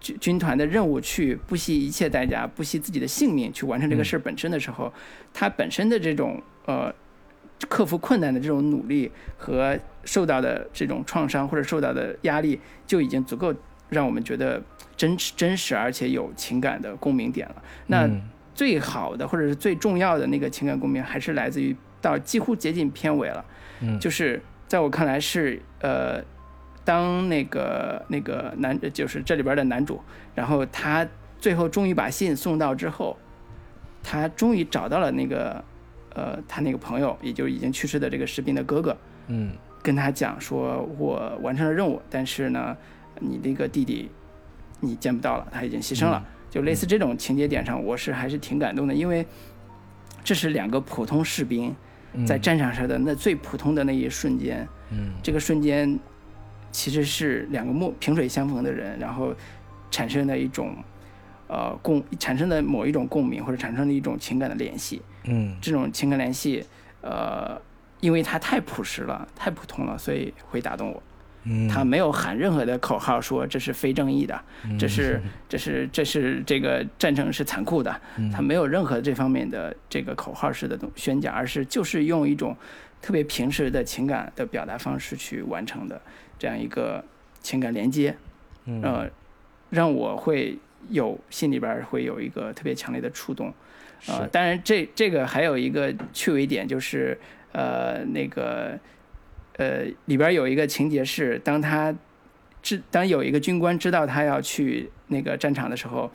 [0.00, 4.90] 军军团的任务，去不惜一切代价、不惜自己的性命去完成这个事儿本身的时候，
[5.34, 6.90] 他本身的这种呃
[7.68, 13.54] 克服困难的这种努力和受到的这种创伤或者受到的压力，就已经足够。
[13.92, 14.58] 让我们觉得
[14.96, 17.62] 真实、真实而且有情感的共鸣点了。
[17.88, 18.08] 那
[18.54, 23.44] 最好的或者是最重要的那个情感共鸣，还是来自于到几乎接近片尾了，
[23.80, 26.24] 嗯，就是在我看来是呃，
[26.86, 30.00] 当那个那个男就是这里边的男主，
[30.34, 31.06] 然后他
[31.38, 33.18] 最后终于把信送到之后，
[34.02, 35.62] 他终于找到了那个
[36.14, 38.96] 呃他那个朋友，也就是已经去世的这个士兵的哥哥，
[39.28, 39.52] 嗯。
[39.82, 42.76] 跟他讲说，我完成了任务，但是呢，
[43.18, 44.08] 你那个弟弟
[44.78, 46.24] 你见不到了，他已经牺牲了。
[46.48, 49.26] 就类似这种情节点上，我是还是挺感动的，因为
[50.22, 51.74] 这是两个普通士兵
[52.12, 52.24] 嗯。
[52.24, 55.14] 在战场上的那最普通的那一瞬间，嗯。
[55.20, 55.98] 这个瞬间
[56.70, 59.34] 其实是两个墨萍水相逢的人，然后
[59.90, 60.76] 产生的一种
[61.48, 65.02] 呃共产生的某一种共鸣，或者产生的一种情感的联系。
[65.24, 65.56] 嗯。
[65.60, 66.64] 这种情感联系，
[67.00, 67.60] 呃，
[68.00, 71.02] 因为它太朴实了，太普通了，所以会打动我。
[71.44, 74.78] 嗯，他没有喊任何的口号，说这是非正义的，嗯。
[74.78, 78.30] 这是这是这是这个战争是残酷的，嗯。
[78.30, 82.56] 他没有任何这方面的这个口号式的东宣讲，而是就是用一种
[83.00, 86.00] 特别平时的情感的表达方式去完成的
[86.38, 87.04] 这样一个
[87.40, 88.16] 情感连接，
[88.66, 88.80] 嗯。
[88.80, 89.10] 呃，
[89.70, 90.56] 让我会
[90.90, 93.52] 有心里边儿会有一个特别强烈的触动。
[94.08, 97.18] 呃，当然这这个还有一个趣味点就是，
[97.52, 98.78] 呃，那个，
[99.56, 101.94] 呃，里边有一个情节是，当他
[102.62, 106.10] 知当有一个军官知道他要去那个战场的时候，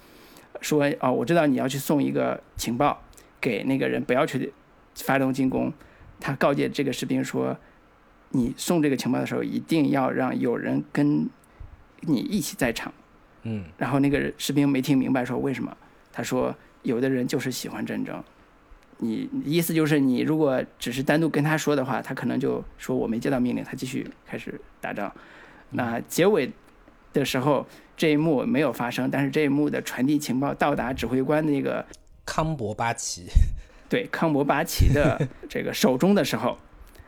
[0.60, 3.02] 说哦，我知道你要去送一个情报
[3.40, 4.52] 给那个人，不要去
[4.96, 5.72] 发动进攻。
[6.20, 7.56] 他告诫这个士兵说，
[8.32, 11.30] 你送这个情报的时候，一定要让有人跟
[12.02, 12.92] 你一起在场。
[13.44, 15.78] 嗯然后那个士兵没听明白，说为什么？
[16.12, 16.54] 他说
[16.84, 18.24] 有的人就是喜欢战争。
[19.00, 25.14] 你意思就是你如果只是单独跟他说的话，他可能就说我没接到命令，他继续开始打仗。
[25.70, 26.52] 那结尾
[27.14, 31.86] 的时候，这一幕没有发生，但是这一幕的传递情报到达指挥官那个
[32.26, 33.28] 康伯巴奇，
[33.88, 36.58] 对康伯巴奇的这个手中的时候，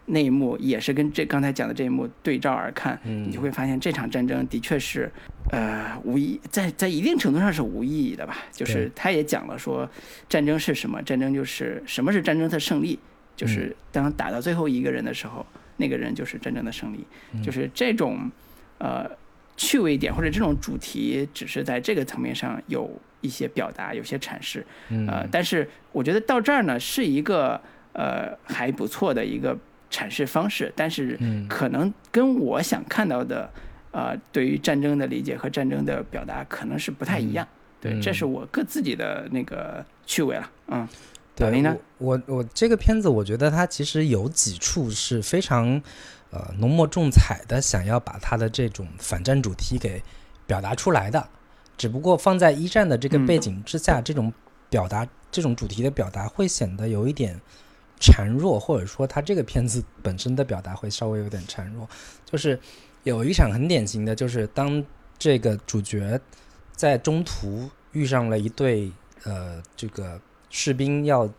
[0.10, 5.12] 那一幕也是跟这刚才讲的这一幕对照而看，嗯你就会发现这场战争的确是，
[5.52, 8.38] 呃，无意在在一定程度上是无意义的吧。
[8.52, 9.90] 就是他也讲了说，
[10.28, 11.02] 战争是什么？
[11.04, 13.00] 战争就是什么是战争的胜利？
[13.36, 15.46] 就是当打到最后一个人的时候，
[15.78, 17.06] 那个人就是真正的胜利。
[17.42, 18.30] 就是这种
[18.80, 19.10] 呃
[19.56, 22.90] 趣味点或者这种主题，只是在这个层面上有
[23.22, 24.66] 一些表达，有些阐释。
[25.08, 27.62] 呃，但是我觉得到这儿呢，是一个
[27.94, 29.58] 呃还不错的一个
[29.90, 33.50] 阐释方式，但是可能跟我想看到的
[33.92, 37.48] 呃对于战争的理解和战争的表达可能是不太一样。
[37.82, 40.52] 对，这是我个自己的那个趣味了。
[40.68, 40.88] 嗯，
[41.36, 41.76] 对您呢？
[41.98, 45.82] 我我我这个片子，我觉得它其实有几处是非常
[46.32, 50.04] 呃浓墨重彩的，想要把它的这种反战主题给
[50.46, 51.26] 表达出来的。
[51.78, 54.34] 只不过放在一战的这个背景之下，这种
[54.70, 57.40] 表达这种主题的表达会显得有一点
[58.00, 61.88] 孱弱，或者说他这个片子本身的表达会稍微有点孱弱。
[62.26, 62.60] 就是
[63.04, 64.84] 有一场很典型的，就是当
[65.18, 66.20] 这个主角
[66.74, 68.92] 在中途遇上了一对
[69.24, 70.20] 呃这个
[70.50, 71.30] 士兵要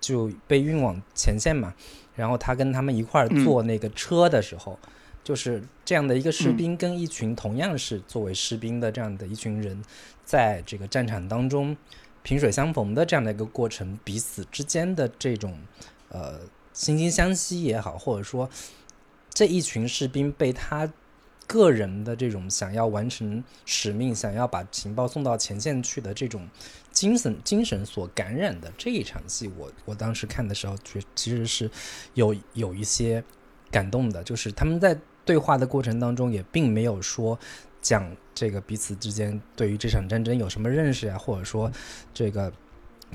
[0.00, 1.74] 就被运往前线嘛，
[2.14, 4.78] 然后他跟他们一块儿坐那个车的时候，
[5.22, 9.82] 就是这样的一个士兵跟一群同样是作为士兵的这样的一群人，
[10.24, 11.76] 在这个战场当中
[12.22, 15.58] 萍水相逢的这样的一个过程，彼此之间的这种
[16.08, 16.40] 呃
[16.74, 18.48] 惺惺相惜也好，或者说
[19.30, 20.92] 这一群士兵被他
[21.46, 26.48] 个人的这种想要完成使命、想要把情报送到前线去的这种
[26.92, 31.68] 精神精神所感染的这一场戏，我我当时看的时候，觉其实是
[32.14, 33.24] 有有一些
[33.70, 37.36] 感动的，就是他们在对话的过程当中，也并没有说
[37.80, 41.70] 讲这个彼此之间对于这场战争有什么认识啊，或者说
[42.12, 42.52] 这个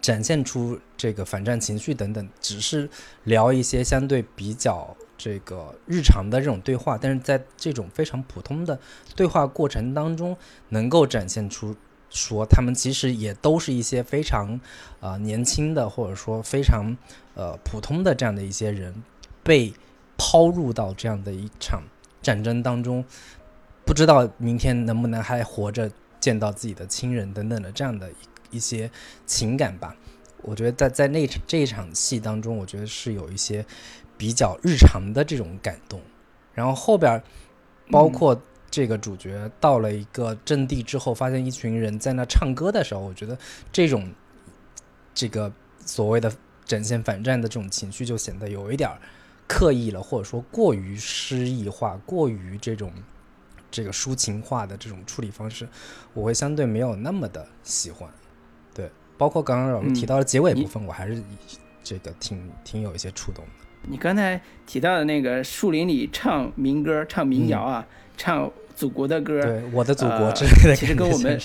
[0.02, 2.90] 展现出这个反战情绪等等，只是
[3.24, 8.78] 聊一些相对比较这个日常的这种对话，但是在这种非常普通的
[9.16, 10.36] 对话过程当中，
[10.70, 11.74] 能够展现出
[12.10, 14.60] 说他们其实也都是一些非常
[15.00, 16.96] 呃年轻的，或者说非常
[17.34, 18.94] 呃普通的这样的一些人，
[19.44, 19.74] 被
[20.18, 21.82] 抛入到这样的一场
[22.22, 23.04] 战争当中，
[23.86, 28.90] 不知道明天能不能还活着见到自己的亲人等等的这样的一一些
[29.26, 29.96] 情感吧。
[30.42, 33.66] 我觉得在在那这一场戏当中，我觉得是有一些
[34.18, 36.02] 比较日常的这种感动。
[36.54, 37.22] 然后后边
[37.92, 38.40] 包括
[38.72, 43.38] 这个主角到了一个阵地之后，发现一群人在那唱歌的时候，我觉得
[43.72, 44.12] 这种
[45.14, 45.52] 这个
[45.86, 46.32] 所谓的
[46.64, 48.90] 展现反战的这种情绪，就显得有一点
[49.48, 52.92] 刻意了，或者说过于诗意化、过于这种
[53.76, 55.68] 这个抒情化的这种处理方式，
[56.14, 58.10] 我会相对没有那么的喜欢。
[58.74, 61.22] 对包括刚刚我们提到的结尾部分，我还是
[61.84, 63.52] 这个挺挺有一些触动的。
[63.82, 71.40] 你刚才提到的那个树林里唱民歌、唱民谣啊，唱祖国的歌，对我的祖国之类的，其实跟我们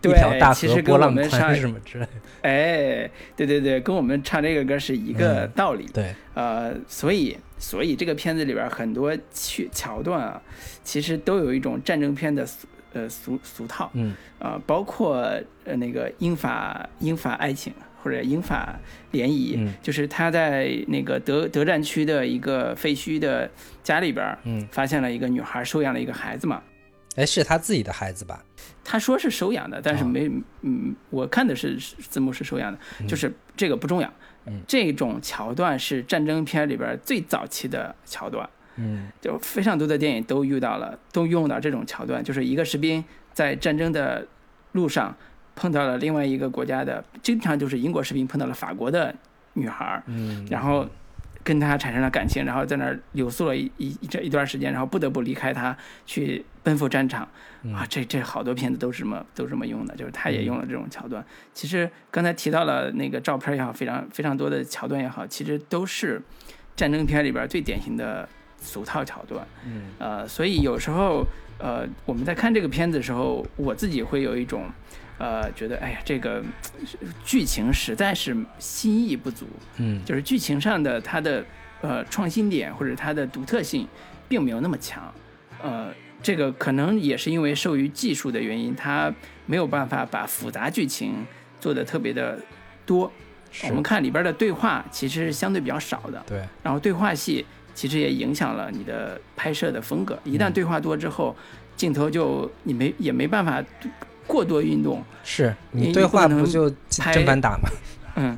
[0.00, 2.10] 对 一条大河波浪宽什么之类的。
[2.42, 5.86] 哎，对对对，跟我们唱这个歌是一个道理。
[5.92, 10.40] 对，呃，所以所以这个片子里边很多桥桥段啊，
[10.84, 13.90] 其实都有一种战争片的俗呃俗俗套。
[13.94, 15.16] 嗯，啊，包括
[15.64, 17.74] 呃那个英法英法爱情。
[18.02, 18.78] 或者英法
[19.10, 23.50] 联谊，就是他在那个德德战区的一个废墟的
[23.82, 26.62] 家里边，嗯，发现了一个女孩收养了一个孩子嘛。
[27.16, 28.44] 哎，是他自己的孩子吧？
[28.84, 30.30] 他说是收养的，但是没，
[30.62, 34.12] 嗯，我看的是字幕是收养的，就是这个不重要。
[34.46, 38.48] 嗯，这种桥段是战争片里边最早期的桥段。
[38.76, 43.02] 嗯，就非常多的电影都遇到了，都用到这种桥段，就是一个士兵
[43.32, 44.26] 在战争的
[44.72, 45.16] 路上。
[45.58, 49.14] 碰到了另外一个国家的，经常就是英国士兵碰到了法国的
[49.54, 50.86] 女孩，嗯，然后
[51.42, 57.22] 跟他产生了感情，然后在那儿留宿了一一这一段时间，然后不得不离开他去奔赴战场，
[57.72, 61.24] 啊，这这好多片子都是这么都这么用的，就是他也用了这种桥段。
[61.54, 66.20] 其实刚才提到了那个照片也好，非常非常多的桥段也好，其实都是
[66.74, 71.24] 战争片里边最典型的俗套桥段，嗯，呃，所以有时候
[71.60, 74.64] 呃我们在看这个片子的时候，我自己会有一种。
[75.18, 76.44] 呃，觉得哎呀，这个
[77.24, 79.46] 剧情实在是新意不足，
[79.78, 81.42] 嗯，就是剧情上的它的
[81.80, 83.88] 呃创新点或者它的独特性
[84.28, 85.10] 并没有那么强，
[85.62, 85.90] 呃，
[86.26, 89.14] 这个可能也是因为受于技术的原因，它
[89.46, 91.24] 没有办法把复杂剧情
[91.60, 92.36] 做的特别的
[92.84, 93.12] 多。
[93.68, 97.46] 我们看里边的对话其实是相对比较少的，对，然后对话戏
[97.76, 100.18] 其实也影响了你的拍摄的风格。
[100.24, 101.36] 一旦对话多之后，
[101.76, 103.64] 镜头就你没也没办法。
[104.26, 107.70] 过多运动是你对话不就正反打吗？
[108.16, 108.36] 嗯，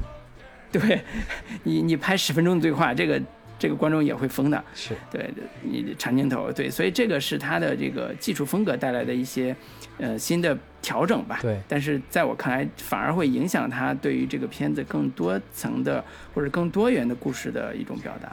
[0.70, 1.03] 对，
[1.64, 3.18] 你你拍十分钟的对话，这个
[3.59, 4.64] 这个观众也会疯的。
[4.74, 5.30] 是对，
[5.62, 9.54] 你长镜头，对，所以这个是他的这个技术风格带来的一些
[9.98, 11.38] 呃新的调整吧。
[11.42, 18.30] 对，但是在我看来，反而会影响他对于这个片子更多层的或者更多元的故事的一种表达。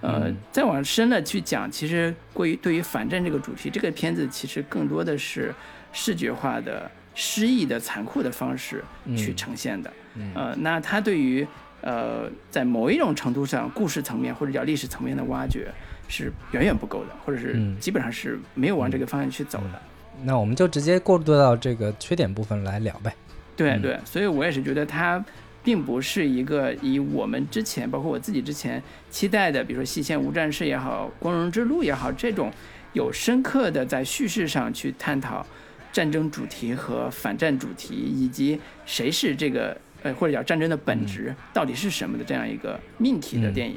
[0.00, 5.54] 呃，再往深了去讲，其实过于对于反战这个主题，这个片子其实更多的是
[5.92, 6.90] 视觉化的。
[7.20, 8.84] 诗意的残酷的方式
[9.16, 9.92] 去呈现的，
[10.36, 11.44] 呃，那他对于
[11.80, 15.70] 呃在某一种程度上故事层面或者叫历史层面的挖掘
[16.08, 19.80] 是远远不够的，或者是基本上是没有往这个方向去走的。
[20.24, 23.14] 那我们就直接过渡到这个缺点部分来聊呗。
[23.56, 25.24] 对对，所以我也是觉得它
[25.62, 32.50] 并不是一个以我们之前包括我自己之前期待的，比如说《西线无战事》也好，《光荣之路》也好，这种
[32.92, 35.46] 有深刻的在叙事上去探讨。
[35.90, 43.76] 战争主题和反战主题，以及谁是这个呃或者叫战争的本质到底是什么的这样一个命题的电影，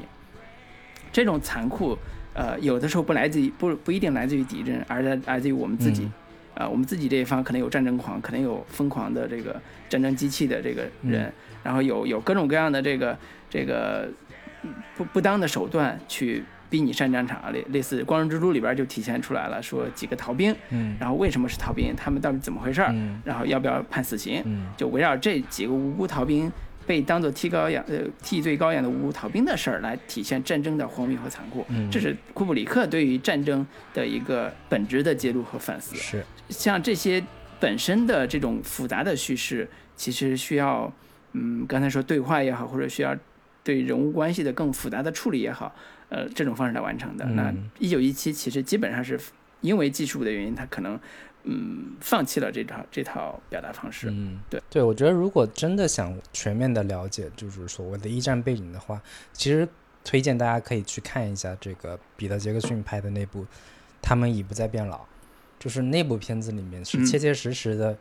[1.12, 1.96] 这种残酷
[2.34, 6.08] 呃有的时候不来自于不不一定来自于敌人，而来来自于我们自己
[6.54, 13.18] 啊，我们自己这一方可能有战争狂，可能有疯狂的这个战争机器的这个人，然后有有各种各样的这个
[13.50, 14.08] 这个
[14.96, 16.44] 不不当的手段去。
[16.72, 26.50] 逼你上战场，类类似《光荣之路》里边就体现出来了，说几个逃兵，嗯，然后为什么是逃兵，他们到底怎么回事儿，然后要不要判死刑，嗯，就围绕这几个无辜逃兵
[26.86, 35.94] 被当做替羔羊，呃，替罪羔羊的无辜逃兵的事儿来体现战争的荒谬和残酷，嗯，这是库布里克对于战争的一个本质的揭露和反思。
[35.94, 37.22] 是，像这些
[37.60, 40.90] 本身的这种复杂的叙事，其实需要，
[41.32, 43.14] 嗯，刚才说对话也好，或者需要
[43.62, 45.72] 对人物关系的更复杂的处理也好。
[46.12, 47.24] 呃，这种方式来完成的。
[47.24, 49.18] 那一九一七其实基本上是
[49.62, 51.00] 因为技术的原因，他可能
[51.44, 54.08] 嗯放弃了这套这套表达方式。
[54.10, 59.00] 嗯，对对，我觉得如果真的想全面的了解就是所谓的一战背景的话，
[59.32, 59.66] 其实
[60.04, 63.42] 推荐大家可以去看一下这个彼得杰克逊拍的那部
[64.02, 64.98] 《他们已不再变老》，
[65.58, 67.96] 就是那部片子里面是切切实实的，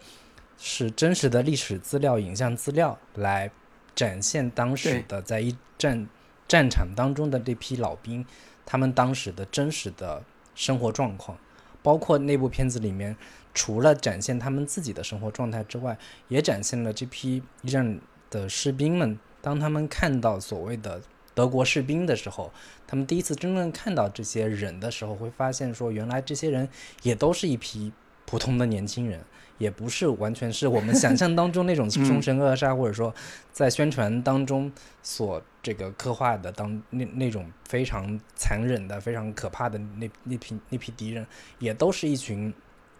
[0.57, 3.49] 是真实的历史资料、影像资料来
[3.95, 6.05] 展现当时的在一战。
[6.51, 8.25] 战场当中的这批老兵，
[8.65, 10.21] 他们当时的真实的
[10.53, 11.37] 生活状况，
[11.81, 13.15] 包括那部片子里面，
[13.53, 15.97] 除了展现他们自己的生活状态之外，
[16.27, 21.01] 也展现了这批一战的士兵们，当他们看到所谓的
[21.33, 22.51] 德国士兵的时候，
[22.85, 26.67] 他们第一次真正看到这些人的时候，会发现说，原来这些人
[27.03, 27.93] 也都是一批
[28.25, 29.23] 普通的年轻人。
[29.61, 33.13] 也不是完全是我们想象当中那种 凶神恶煞，或者说
[33.51, 34.71] 在宣传当中
[35.03, 41.25] 所这个刻画的当那那种非常残忍的、非常可怕的那那批那批敌人，
[41.59, 42.51] 也都是一群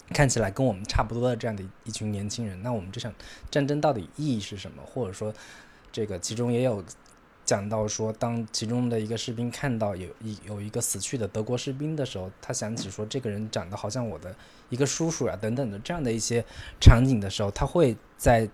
[0.09, 3.11] 看起来跟我们差不多的这样的一群年轻人，那我们这场
[3.49, 4.83] 战争到底意义是什么？
[4.85, 5.33] 或者说，
[5.91, 6.83] 这个其中也有
[7.51, 14.33] 讲到说，当其中的一个士兵看到有一有一个死去的德国士兵的时候，他想起说这个人长得好像我的
[14.69, 16.45] 一个叔叔啊等等的这样的一些
[16.79, 18.47] 场景的时候，他会在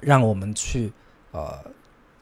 [0.00, 0.92] 让我们去
[1.32, 1.58] 呃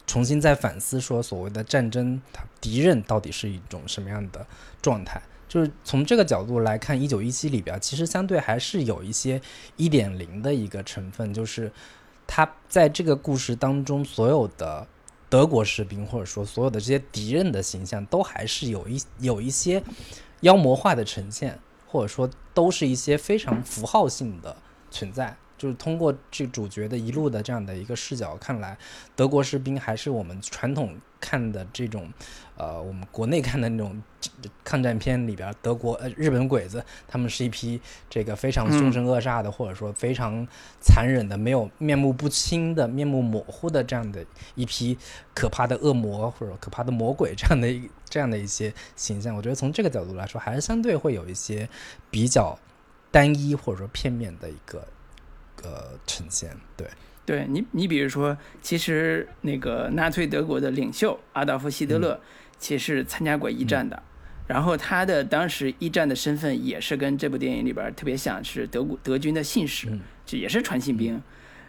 [0.06, 4.46] 重新再反思说，所谓的战争，他敌人到底是一种什么样的
[4.80, 5.20] 状态？
[5.46, 9.38] 就是从这个角度来看，《一九一七》里边其实相对还是有一些
[9.76, 11.70] 一点零的一个成分，就是
[12.26, 14.86] 他在这个故事当中，所有的
[15.32, 19.82] 德国士兵或者说所有的这些敌人的形象，都还是有一有一些
[20.42, 24.54] 妖魔化的呈现，或者说都是一些非常符号性的
[24.90, 25.34] 存在。
[25.62, 28.76] 就是通过这主角的一路的这样的一个视角看来，
[29.14, 32.12] 德国士兵还是我们传统看的这种，
[32.56, 34.02] 呃，我们国内看的那种
[34.64, 40.44] 抗战片里边德国呃日本鬼子，他们是一批这个非常凶神恶煞的，或者说非常
[40.80, 44.98] 残忍的、没有面目不清的、面目模糊的这样的一批
[45.32, 49.36] 可怕的恶魔或者可怕的魔鬼这样的一这样的一些形象。
[49.36, 51.68] 我觉得从这个角度来说，还是相对会有一些
[52.10, 52.58] 比较
[53.12, 54.84] 单一或者说片面的一个。
[55.62, 56.86] 呃，呈现对，
[57.24, 62.20] 对你，你比如说，其实那个纳粹德国的领袖阿道夫·希特勒，
[62.58, 64.02] 其实参加过一战的，
[64.48, 69.88] 然后他的当时一战的身份也是跟这部电影里边特别像，是德国德军的信使，
[70.26, 71.22] 就也是传信兵。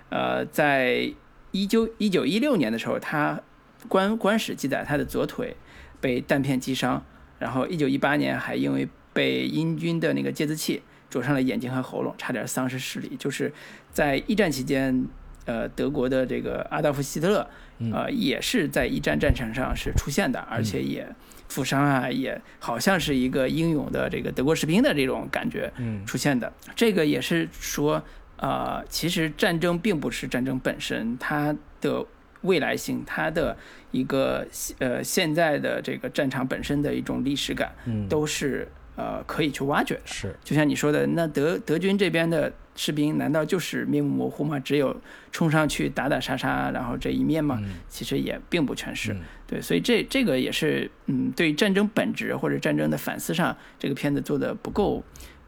[0.10, 1.14] 呃，在
[1.52, 3.40] 一九一九一六年的时候，他
[3.88, 5.56] 官官史记载他的左腿
[6.02, 7.06] 被弹片击伤，
[7.38, 10.82] 然后一九一八年还因为被英军的那个芥子气。
[11.14, 13.16] 灼伤了眼睛和喉咙，差点丧失视力。
[13.20, 13.54] 就是
[13.92, 15.06] 在一战期间，
[15.46, 17.48] 呃，德国的这个阿道夫·希特勒，
[17.94, 21.08] 呃，也是在一战战场上是出现的，而且也
[21.50, 25.72] 负伤啊，也好像是一个英勇的这个德国士兵的这种感觉
[26.04, 26.52] 出现的。
[26.76, 28.04] 这个也是说，
[28.38, 32.04] 呃，其实战争并不是战争本身，它的
[32.42, 33.56] 未来性，它的
[33.92, 34.48] 一个
[34.80, 37.72] 呃现在的这个战场本身的一种历史感，
[38.10, 38.68] 都是。
[38.96, 44.60] 呃，可以去挖掘，是，就像你说的，那德德军这边的士兵难道就是面目模糊吗？
[44.60, 44.96] 只有
[45.32, 47.60] 冲上去打打杀杀，然后这一面吗？
[47.90, 49.16] 其实也并不全是，
[49.48, 55.04] 对，所以这这个也是，嗯，对战争本质或者战争的反思上，这个片子做的不够，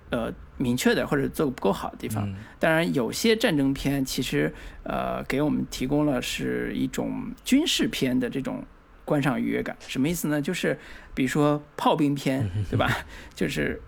[0.10, 2.28] 呃，明确的或者做不够好的地方。
[2.58, 4.52] 当然，有些战争片其实，
[4.84, 8.64] 呃，给我们提供了是一种军事片的这种。
[9.06, 10.42] 观赏愉悦感什么意思呢？
[10.42, 10.78] 就是
[11.14, 12.90] 比如说炮兵片，对吧？
[13.34, 13.80] 就是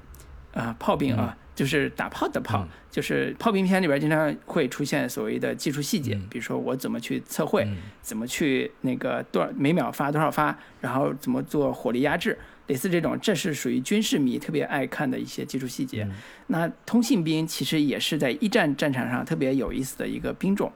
[0.53, 2.65] 啊，炮兵啊，就是打炮的炮。
[2.89, 7.68] 就是炮兵片里边经常会出现所谓的技术细节，比如说我怎么去测绘，
[8.01, 12.36] 怎么去那个多少每秒发多少发，然后怎么做火力压制。
[12.65, 16.05] 类似这种，这是属于军事迷特别爱看的一些技术细节。
[16.47, 20.70] 那通信兵其实也是在一战战场上特别有意思的一个兵种，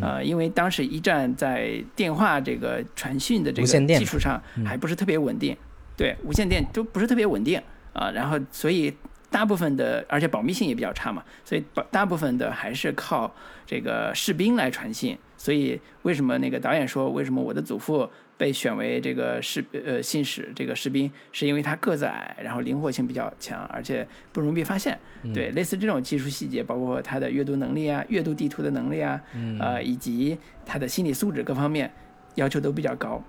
[0.00, 5.56] 呃，因为当时一战在电话这个传讯的这个技术上还不是特别稳定，
[5.96, 7.60] 对，无线电都不是特别稳定
[7.92, 8.10] 啊。
[8.10, 8.94] 然后所以
[9.30, 13.34] 大部分的，而且保密性也比较差嘛，所以大部分的还是靠
[13.66, 15.16] 这个士兵来传信。
[15.36, 18.08] 所以为什么那个导演说，为什么我的祖父？
[18.38, 24.98] 被选为这个士呃信使这个士兵，是因为他个子矮，然后灵活性比较强，而且不容易被发现。
[25.34, 29.20] 对，类似这种技术细节，包括他的阅读能力啊、阅读地图的能力啊，
[29.58, 31.92] 呃，以及他的心理素质各方面
[32.34, 33.22] 要求都比较高。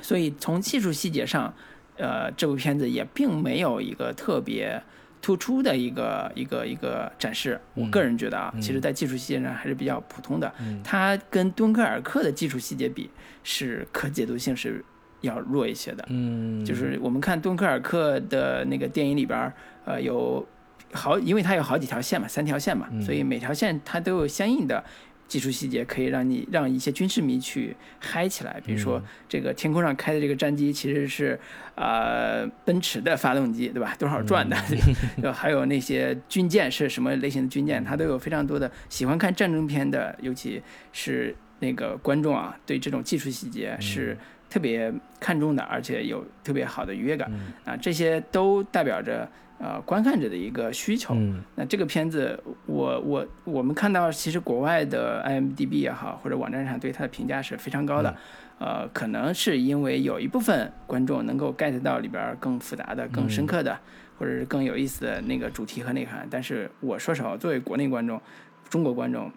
[0.00, 1.54] 所以从技术细节上，
[1.96, 4.82] 呃，这部片子也并没有一个特别。
[5.22, 10.52] 突出的一个一个一个展示，我个人觉得啊，其实在技术细节上还是比较普通的。
[10.84, 13.10] 它跟敦刻尔克的技术细节比，
[13.48, 14.84] 是可解读性是
[15.20, 16.04] 要弱一些的。
[16.08, 19.52] 嗯，就是我们看敦刻尔克的那个电影里边，
[19.84, 20.44] 呃，有
[20.92, 24.82] 好，因为它有好几条线嘛，三条线嘛，所以每条线它都有相应的。
[25.28, 31.36] 技术细节可以让你让一些军事迷去嗨起来，比如说这个天空上开的这个战机其实是
[31.74, 33.92] 呃奔驰的发动机，对吧？
[33.98, 34.56] 多少转的？
[35.34, 37.84] 还有那些军舰是什么类型的军舰？
[37.84, 41.34] 它都有非常多的喜欢看战争片的，尤其是
[41.66, 44.16] 那个观众啊，对这种技术细节是
[44.48, 47.30] 特别看重的，而且有特别好的愉悦感
[47.64, 49.28] 啊，这些都代表着。
[49.58, 51.16] 呃，观看者的一个需求。
[51.54, 58.14] 那这个片子，我我我们看到，其实国外的 IMDB 也好，或者网站上对它的评价是非常高的。
[58.58, 63.80] 呃，可能是因为有一部分观众能够 get 到里边更复杂的、更深刻的，
[64.18, 66.28] 或者是更有意思的那个主题和内涵。
[66.30, 68.20] 但是我说实话，作为国内观众，
[68.68, 69.32] 中国观众，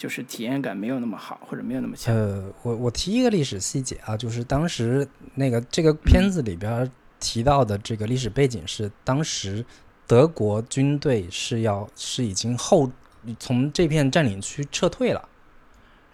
[0.00, 2.16] 就是体验感没有那么好，或者没有那么强。
[2.16, 6.90] 呃，我我提一个历史细节啊，就是当时那个这个片子里边。
[7.22, 9.62] 提到的这个历史背景是，当时
[10.06, 12.90] 德国军队是要是已经后
[13.38, 15.28] 从这片占领区撤退了，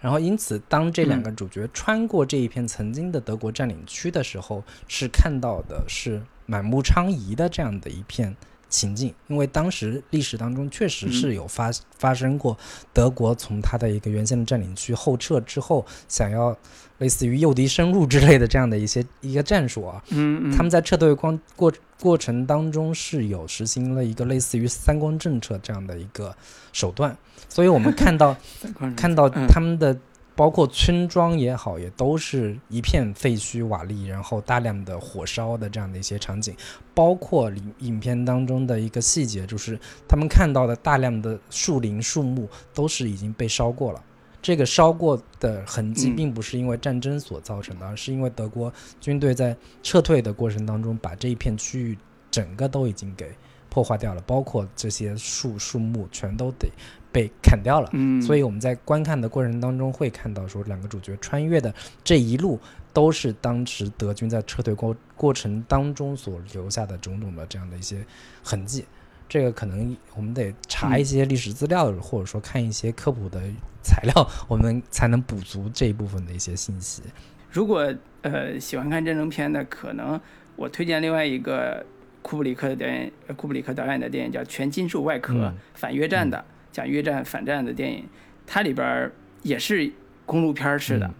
[0.01, 8.35] 然后因此当这两个主角穿过这一片曾经的德国占领区的时候，是看到的是满目疮痍的这样的一片。
[8.69, 12.57] 情境，因为当时历史当中确实是有发发生过
[12.93, 16.57] 德国从它的一个原先的占领区后撤之后，想要
[16.97, 20.03] 类似于诱敌深入之类的这样的一些一个战术啊。
[20.09, 26.35] 嗯，他们在撤退光过过程当中是有实行了一个类似于三光政策这样的一个
[26.73, 27.17] 手段，
[27.49, 28.35] 所以我们看到
[28.95, 29.97] 看到他们的。
[30.37, 36.55] 包括村庄也好，也都是一片废墟瓦砾，然后大量的火烧的这样的一些场景。
[36.93, 44.03] 包括影影片当中的一个细节，就是他们看到的大量的树林树木都是已经被烧过了。
[44.39, 48.71] 这个烧过的痕迹，并不是因为战争所造成的，而是因为德国
[49.01, 51.97] 军队在撤退的过程当中，把这一片区域
[52.29, 53.31] 整个都已经给
[53.69, 56.69] 破坏掉了，包括这些树树木全都得。
[57.17, 62.59] 被砍掉了，嗯，所以我们在观看的过程当中会看到，说两个主角穿越的这一路
[62.93, 68.05] 都是当时德军在撤退过过程当中所留下的种种的这样的一些
[68.43, 68.85] 痕迹。
[69.27, 73.41] 这个可能我们得查一些历史资料，或者说看一些科普的
[73.81, 74.13] 材料，
[74.47, 77.01] 我们才能补足这一部分的一些信息。
[77.49, 77.91] 如果
[78.21, 80.21] 呃喜欢看战争片的，可能
[80.55, 81.83] 我推荐另外一个
[82.21, 85.33] 库布里克的电影，库布里克导演的电影叫《全金属外壳》，
[85.73, 86.45] 反越战的。
[86.77, 88.05] 讲越战反战的电影，
[88.45, 89.11] 它里边
[89.41, 89.91] 也是
[90.27, 91.11] 公路片似的，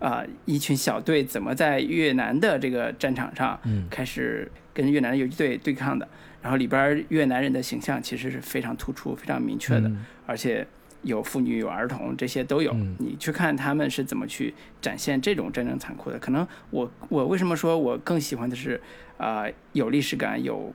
[0.00, 3.56] 啊，一群小队怎么在越南的这个战场上
[3.88, 6.08] 开始跟越南的游击队对抗的，
[6.42, 9.88] 然后里边越南人的形象其实是非常突出、非常明确的，
[10.26, 10.66] 而且
[11.02, 12.74] 有妇女、有儿童，这些都有。
[12.98, 14.52] 你去看他们是怎么去
[14.82, 16.18] 展现这种战争残酷的。
[16.18, 18.80] 可能我我为什么说我更喜欢的是
[19.16, 19.44] 啊
[19.74, 20.74] 有历史感、有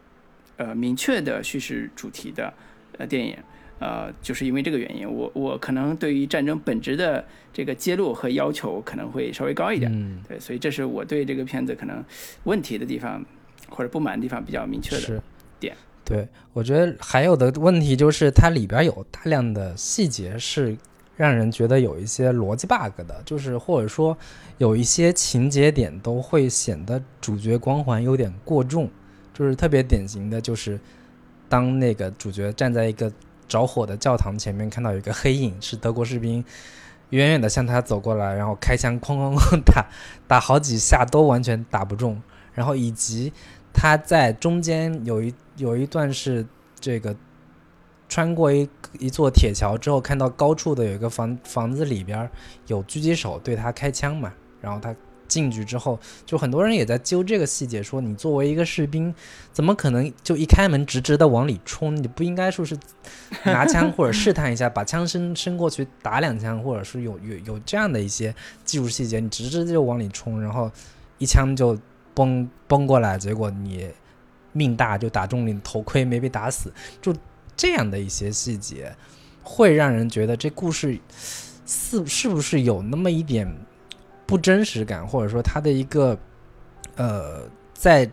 [0.55, 2.53] 呃明确的叙事主题的
[2.97, 3.35] 呃电影。
[3.79, 7.23] 呃，就是因为这个原因，我我可能对于战争本质的
[7.53, 12.03] 这个揭露和要求可能会稍微高一点，嗯，对，所以这是我对这个片子可能
[12.43, 13.25] 问题的地方
[13.69, 15.23] 或者不满的地方比较明确的
[15.61, 15.73] 点。
[16.03, 20.75] 对，我觉得还有的问题就是它里边有大量的细节是
[21.15, 24.17] 让人觉得有一些逻辑 bug 的，就是或者说
[24.57, 28.89] 有一些情节点都会显得主角光环有点过重，
[29.33, 30.77] 就是特别典型的就是
[31.47, 33.09] 当那个主角站在一个。
[33.49, 36.45] 着火的教堂前面看到有一个黑影，是德国士兵，
[37.09, 39.85] 远远的向他走过来，然后开枪哐哐哐打，
[40.25, 42.21] 打好几下都完全打不中。
[42.53, 43.33] 然后以及
[43.73, 46.45] 他在中间有一有一段是
[46.79, 47.13] 这个
[48.07, 48.69] 穿过一
[48.99, 52.29] 一座铁桥之后，看到高处的有一个房房子里边
[52.67, 54.31] 有狙击手对他开枪嘛，
[54.61, 54.95] 然后他。
[55.29, 59.13] 进去之后，就很多人也在揪这个细节，说你作为一个士兵，
[59.53, 61.95] 怎么可能就一开门直直的往里冲？
[61.95, 62.77] 你不应该说是
[63.45, 70.69] 拿枪或者试探一下，把枪伸伸过去打两枪，或者是有有 有这样的一些技术细节，你直直就往里冲，然后
[71.19, 71.77] 一枪就
[72.13, 73.87] 崩崩过来，结果你
[74.51, 76.73] 命大就打中你头盔，没被打死。
[77.01, 77.15] 就
[77.55, 78.95] 这样的一些细节，
[79.43, 80.99] 会让人觉得这故事
[81.65, 83.47] 是是不是有那么一点？
[84.29, 86.15] 不真实感，或者说他的一个，
[86.97, 88.05] 呃，在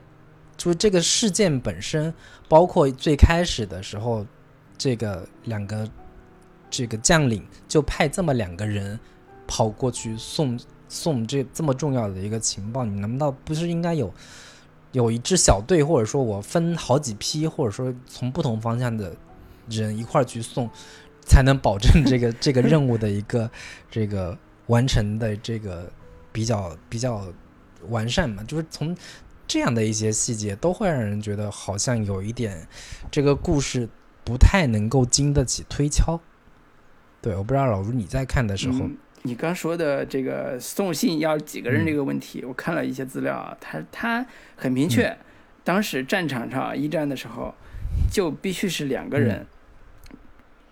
[0.56, 2.12] 就是这个事件本身，
[2.48, 4.24] 包括最开始的时候，
[4.78, 5.86] 这个两个
[6.70, 8.98] 这个将领就派这么两个人
[9.46, 10.58] 跑过去送
[10.88, 14.10] 送这这么重要的一个情报，你难道不是应该有
[14.92, 19.14] 有一支小队，或者说我分好几批，或者说从不同方向的
[19.68, 20.70] 人一块儿去送，
[21.26, 23.50] 才能保证这个这个任务的一个
[23.90, 24.34] 这个
[24.68, 25.92] 完成的这个。
[26.36, 27.26] 比较比较
[27.88, 28.94] 完善嘛，就是从
[29.46, 32.68] 这样的一些细节，都会让人觉得好像有一点
[33.10, 33.88] 这个故事
[34.22, 36.20] 不太能够经得起推敲。
[37.22, 38.86] 对，我不知道老卢你在看的时候，
[39.22, 44.26] 你刚说的这个送信要几个人这个问题，我看了一些资料，他他
[44.56, 45.16] 很明确，
[45.64, 47.54] 当时战场上一战的时候
[48.12, 49.46] 就必须是两个人，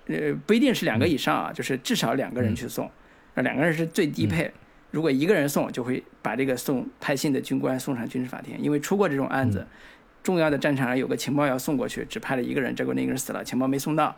[0.08, 2.90] 呃，不一定是两个以上啊，就是至少两个人去送，
[3.32, 4.52] 那两个人是最低配。
[4.94, 9.66] 如果一个人送，就会把这个送派信的军官送上军事法庭，因为出过这种案子，
[10.22, 14.14] 重要的战场上有个情报要送过去，只派了一个人，结果那个人死了，情报没送到，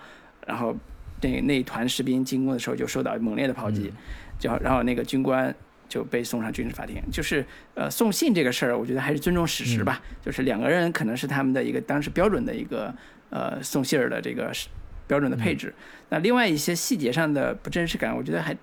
[0.46, 0.76] 然后
[1.22, 3.90] 那那一团士兵进攻的时候就受到猛烈的炮击，
[4.38, 5.54] 就然后那个军官
[5.88, 7.02] 就被送上军事法庭。
[7.10, 7.42] 就是
[7.74, 12.94] 呃送信这个事儿，我觉得还是尊重史实吧，就是两个人可能是他们的一个当时标准的一个
[13.30, 14.52] 呃送信儿的这个
[15.06, 15.72] 标准的配置。
[16.10, 18.54] 那另外一些细节上的不真实感，我觉得还。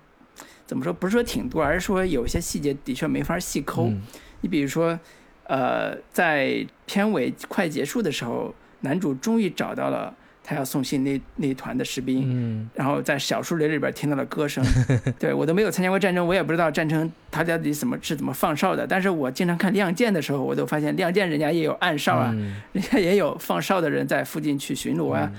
[0.66, 0.92] 怎么说？
[0.92, 3.92] 不是说挺多，而是说有些细节的确没法细抠。
[4.40, 4.98] 你比如说，
[5.44, 14.62] 呃，在片尾快结束的时候，男主终于找到了他要送信那那一团的士兵，嗯然后在小树林里边听到了歌声。
[15.18, 18.86] 对我都没有参加过战争，我也不知道战争他到底怎么是怎么放哨的。
[18.86, 25.32] 但是我经常看《亮剑》的时候，我都发现《亮剑》人家也有暗哨啊，嗯人家也有放哨的人在附近去巡逻啊。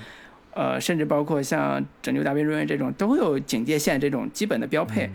[0.56, 5.08] 呃，甚至包括像《拯救大兵瑞恩》这种，都有警戒线这种基本的标配。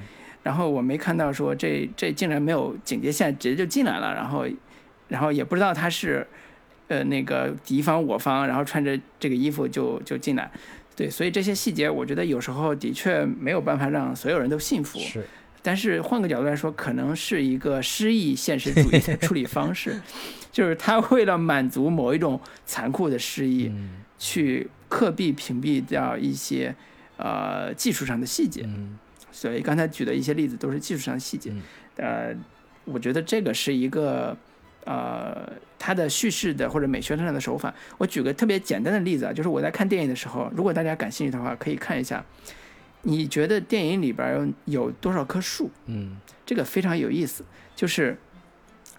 [0.42, 4.46] 然后我没看到说这这竟然没有警戒线，直接就进来了，然后
[5.08, 6.26] 然后也不知道他是
[6.88, 10.50] 呃那个敌方我方，然后穿着这个衣服就就进来。
[10.94, 14.98] 对，所以这些细节，我觉得有时候的确没有办法让所有人都信服。
[14.98, 15.24] 是
[15.62, 20.00] 但是换个角度来说，可能是一个诗意现实主义的处理方式，
[20.50, 26.74] 就是他为了满足某一种残酷的诗意，嗯去刻意屏蔽掉一些
[27.16, 28.62] 呃技术上的细节。
[28.64, 28.98] 嗯
[29.32, 31.50] 所以刚才举的一些例子都是技术上的细节。
[31.52, 31.62] 嗯
[31.96, 32.34] 呃，
[32.84, 34.36] 我觉得这个是一个
[34.84, 35.48] 呃
[35.78, 37.72] 它的叙事的或者美学上的手法。
[37.96, 42.24] 我举个特别简单的例子啊，就是我在看电影的时候，如果大家感兴趣的话，可以看一下。
[43.02, 45.70] 你觉得电影里边有有多少棵树？
[45.86, 47.44] 嗯这个非常有意思，
[47.76, 48.18] 就是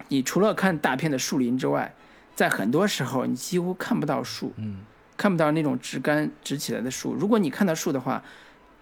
[0.08, 1.94] 你除了看大片的树林之外，
[2.34, 4.78] 在很多时候你几乎看不到树，嗯
[5.16, 7.14] 看不到那种直干直起来的树。
[7.14, 8.22] 如果你看到树的话，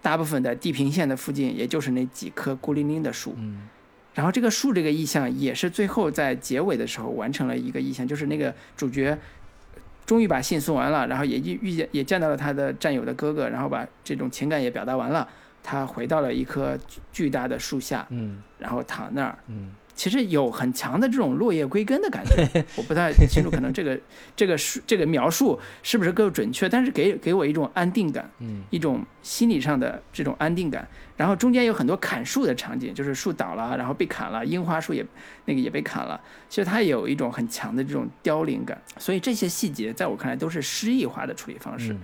[0.01, 3.35] 大部分的地平线的附近也就是那几棵孤零零的树。
[3.37, 3.67] 嗯
[4.13, 9.17] 然后这个树这个意象也是最后在结尾的时候完成了一个意象，就是那个主角
[10.05, 15.27] 终于把信送完了，然后也遇遇见也见到了他的战友的哥哥，然后把这种情感也表达完了，
[15.63, 19.37] 他回到了一棵巨巨大的树下，嗯然后躺那儿。
[19.47, 19.71] 嗯
[20.01, 23.99] 其实有很强的这种落叶归根的感觉， 我不太清楚，可能这个
[24.35, 30.87] 这个书这个描述是不是够准确，但是给给我一种安定感，嗯一种心理上的这种安定感。
[31.15, 35.05] 然后中间有很多砍树的场景，就是树倒了，然后被砍了，樱花树也
[35.45, 38.81] 那个也被砍了，其实它有一种很强的这种凋零感。
[38.97, 41.93] 所以这些细节在我看来都是诗意化的处理方式。
[41.93, 41.99] 嗯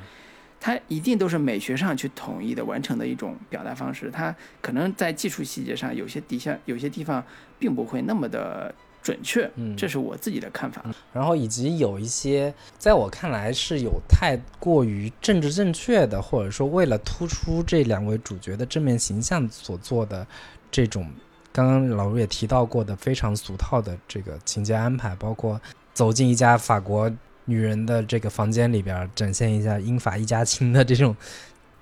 [0.60, 4.10] 它一定都是美学上去统一的完成的一种表达方式。
[4.12, 7.24] 它可能在技术细节上有些底下有些地方
[7.60, 9.76] 并不会那么的准确，嗯。
[9.76, 10.84] 这是我自己的看法。
[11.14, 20.26] 然后以及有一些在我看来是有太过于政治正确的，或者说为了突出这两位主角的正面形象所做的
[20.70, 21.10] 这种，
[21.52, 25.60] 刚刚老卢也提到过的非常俗套的这个情节安排，包括
[25.94, 27.12] 走进一家法国
[27.46, 31.16] 女人的这个房间里边儿，展现一下英法一家亲的这种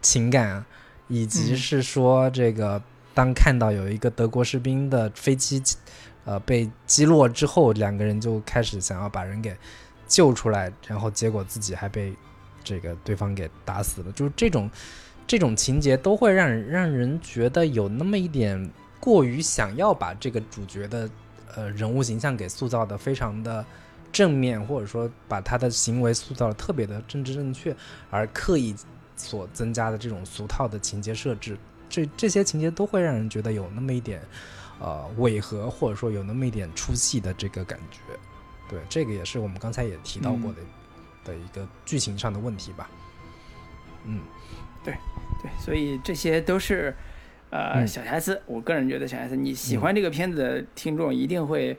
[0.01, 0.65] 情感啊，
[1.07, 1.57] 以及嗯。
[1.57, 2.82] 是说这个
[3.16, 5.59] 当看到有一个德国士兵的飞机
[6.26, 9.55] 呃被击落之后，两个人就开始想要把人给
[10.05, 12.13] 救出来，然后结果自己还被
[12.63, 14.11] 这个对方给打死了。
[14.11, 14.70] 就是这种
[15.26, 21.09] 这种情节都会让让人觉得有那么一点过于想要把这个主角的
[21.55, 23.66] 呃人物形象给塑造的非常的
[24.11, 27.76] 正面，或者说把他的行为塑造的特别的政治正确，
[28.09, 28.76] 而刻意
[29.16, 31.57] 所增加的这种俗套的情节设置，
[31.89, 34.21] 这这些情节都会让人觉得有那么一点
[34.79, 37.99] 呃违和，或者说有那么一点出戏的这个感觉。
[38.69, 40.57] 对，这个也是我们刚才也提到过的、
[41.23, 42.89] 的一个剧情上的问题吧。
[44.05, 44.19] 嗯
[44.83, 44.93] 对
[45.41, 46.95] 对，所以这些都是
[47.49, 48.41] 呃、嗯小瑕疵。
[48.45, 51.77] 我个人觉得小瑕疵，你喜欢这个片子的听众一定会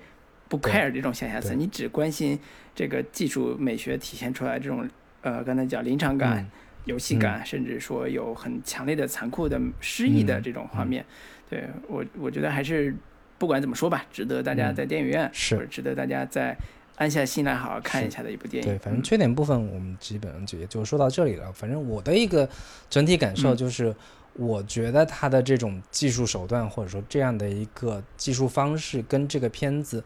[0.48, 2.38] 不 care 这种小瑕疵，你只关心
[2.74, 4.88] 这个技术美学体现出来这种
[5.22, 6.38] 呃刚才讲临场感。
[6.38, 6.50] 嗯
[6.87, 11.05] 游戏感，甚至说有很强烈的残酷的诗意的嗯这种画面，
[11.51, 12.97] 对我我觉得还是
[13.39, 14.74] 不管怎么说吧，值得大家嗯。
[14.74, 15.55] 在电影院、是。
[15.55, 16.57] 或者值得大家在
[16.97, 18.70] 安下心来好好看一下的一部电影。
[18.70, 19.03] 对，反正嗯。
[19.03, 21.53] 缺点部分我们基本上就也就说到这里了。
[21.53, 22.49] 反正我的一个
[22.89, 23.57] 整体感受嗯。
[23.57, 23.95] 就是，
[24.32, 30.03] 我觉得它的这种技术手段或者说这样的一个技术方式，跟这个片子，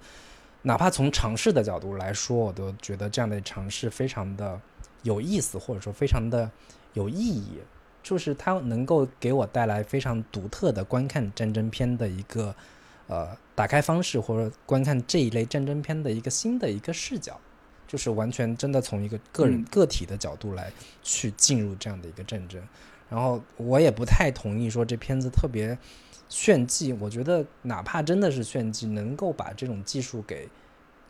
[0.63, 4.61] 哪怕从尝试的角度来说，我都觉得这样的尝试非常的
[5.03, 6.51] 有意思，或者说非常的
[6.95, 7.59] 有意义。
[8.03, 12.55] 就是它能够给我带来非常独特的观看战争片的一个
[13.09, 17.39] 呃打开方式，或者观看这一类战争片的一个新的一个视角。
[17.87, 20.73] 就是完全真的从一个个人、嗯个体的角度来
[21.03, 22.63] 去进入这样的一个战争。
[23.09, 25.77] 然后我也不太同意说这片子特别
[26.29, 30.49] 炫技，我觉得哪怕真的是炫技，能够把这种技术给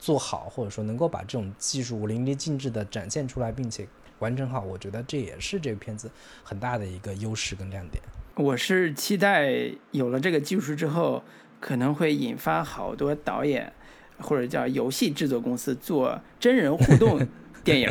[0.01, 3.87] 做好，或者说能够把这种技术淋漓尽致的展现出来，并且
[4.19, 6.11] 完成好，我觉得这也是这个片子
[6.43, 8.03] 很大的一个优势跟亮点。
[8.37, 11.23] 我是期待有了这个技术之后，
[11.61, 13.71] 可能会引发好多导演
[14.19, 17.21] 或者叫游戏制作公司做真人互动
[17.65, 17.89] 电影，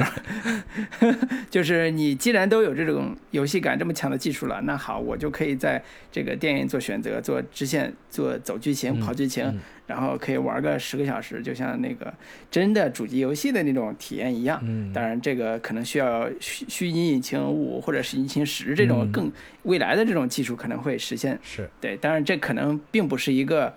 [1.49, 12.13] 就是你既然都有这种游戏感这么强的技术了，那好，我就可以在这个电影做选择、做支线、做走剧情、跑剧情，然后可以玩个十个小时，就像那个
[12.49, 14.59] 真的主机游戏的那种体验一样。
[14.63, 19.31] 嗯，当然这个可能需要虚虚拟引擎五或者是引擎十这种更
[19.63, 21.37] 未来的这种技术可能会实现。
[21.43, 23.73] 是对，当然这可能并不是一个。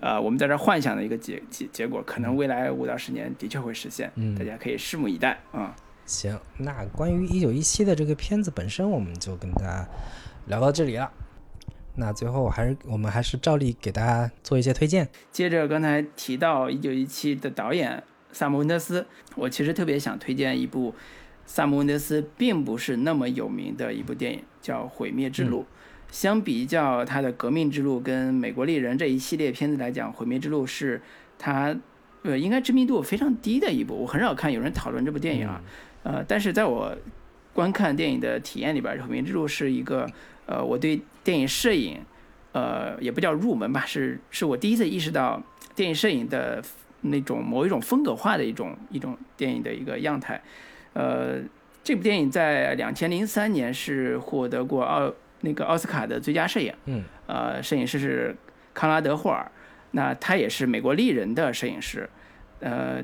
[0.00, 5.74] 呃，我们在这幻想的一个结结结果，可能未来五到十年的确会实现，嗯，大家可以拭目以待啊。
[6.06, 9.88] 行，那关于一九一七的这个片子本身，我们就跟大家
[10.46, 11.10] 聊到这里了。
[11.94, 15.08] 那最后还是我们还是照例给大家做一些推荐。
[15.30, 20.94] 接着刚才提到一九一七的导演萨姆温德斯，我其实特别想推荐一部
[21.44, 25.60] 萨姆温德斯并不是那么有名的一部电影，叫《毁灭之路》。
[26.12, 31.00] 相比较他的《革命之路》跟《美国丽人》这一系列片子来讲，《毁灭之路》是
[31.38, 31.74] 他
[32.22, 33.94] 呃应该知名度非常低的一部。
[33.94, 35.62] 我很少看有人讨论这部电影啊，
[36.02, 36.94] 呃，但是在我
[37.54, 40.06] 观看电影的体验里边，《毁灭之路》是一个
[40.44, 41.98] 呃我对电影摄影
[42.52, 45.42] 呃也不叫入门吧，是是我第一次意识到
[45.74, 46.62] 电影摄影的
[47.00, 50.42] 那种某一种风格化的一种一种电影的一个样态。
[50.92, 51.40] 呃，
[51.82, 55.10] 这部电影在两千零三年是获得过奥。
[55.42, 58.34] 那个奥斯卡的最佳摄影，嗯，呃，摄影师是
[58.72, 59.48] 康拉德·霍尔，
[59.90, 62.08] 那他也是美国丽人的摄影师，
[62.60, 63.02] 呃，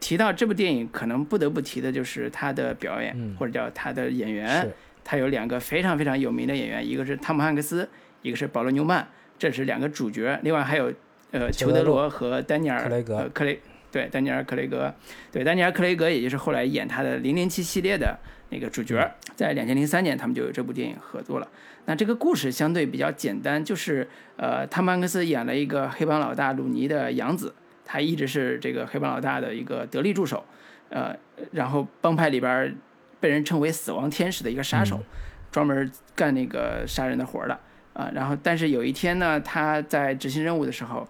[0.00, 4.66] 提到这部电影，可能不得不提的就是他的表演，或者叫他的演员，
[5.04, 7.88] 他有两个非常非常有名的演员，一个是汤姆·汉克斯，
[8.22, 9.06] 一个是保罗·纽曼，
[9.38, 10.92] 这是两个主角，另外还有
[11.32, 13.60] 呃裘德罗和丹尼尔·克雷格，克雷，
[13.90, 14.94] 对，丹尼尔·克雷格，
[15.30, 18.16] 对，丹尼尔·克雷格，也就是后来演他的《零零七》系列的。
[18.54, 21.48] 那个主角在两千零三年，他们就有这部电影合作了。
[21.86, 27.52] 那这个故事相对比较简单，就是呃，汤姆汉克斯演了一个黑帮老大鲁尼的养子，
[27.84, 30.44] 他一直是这个黑帮老大的一个得力助手，
[30.88, 31.16] 呃，
[31.50, 32.76] 然后帮派里边
[33.18, 35.02] 被人称为“死亡天使”的一个杀手，
[35.50, 37.58] 专门干那个杀人的活的
[37.92, 38.08] 啊。
[38.14, 41.06] 然后，但是有一天呢，他在执行任务的时候，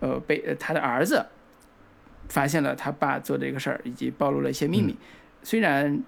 [0.00, 1.26] 呃，被他的儿子
[2.30, 4.96] 发现了他爸做这个事儿，以及暴露了一些秘密，
[5.42, 6.02] 虽然。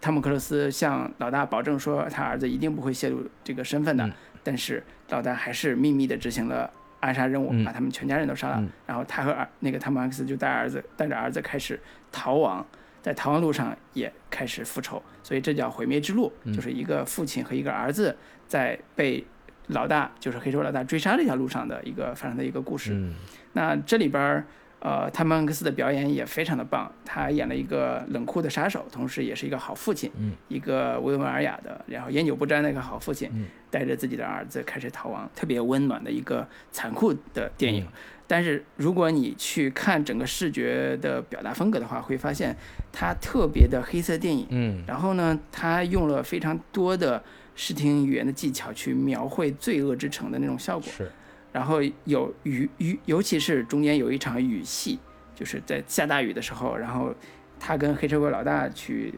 [0.00, 4.10] 汤姆克鲁斯向老大保证说，他儿子一定不会泄露这个身份的。
[4.42, 6.70] 但是老大还是秘密的执行了
[7.00, 8.64] 暗杀任务，把他们全家人都杀了。
[8.86, 11.78] 然后他和儿那个汤姆汉克斯就带儿子带着儿子开始
[12.10, 12.64] 逃亡，
[13.02, 15.02] 在逃亡路上也开始复仇。
[15.22, 18.16] 所以这叫毁灭之路，就是一个父亲和一个儿子
[18.46, 19.24] 在被
[19.68, 23.12] 老大就是黑手老大追杀这条路上的一个发生的一个故事。
[23.52, 24.44] 那这里边儿。
[24.80, 30.08] 呃，汤姆汉克斯的表演也非常的棒，他演了一个冷酷的杀手，同时也是一个好父亲，
[30.46, 33.28] 一个温文尔雅的，然后烟酒不沾的一个好父亲，
[33.70, 37.86] 带着自己的儿子开始逃亡，特别温暖的一个残酷的电影。
[38.28, 42.54] 但是如果你去看整个视觉的表达风格的话，会发现
[42.92, 44.46] 它特别的黑色电影。
[44.50, 47.20] 嗯，然后呢，他用了非常多的
[47.56, 50.88] 视听语言的技巧去描绘罪恶之城的那种效果。
[50.92, 51.10] 是。
[51.58, 54.96] 然后有雨雨，尤其是中间有一场雨戏，
[55.34, 57.12] 就是在下大雨的时候，然后
[57.58, 59.12] 他跟黑社会老大去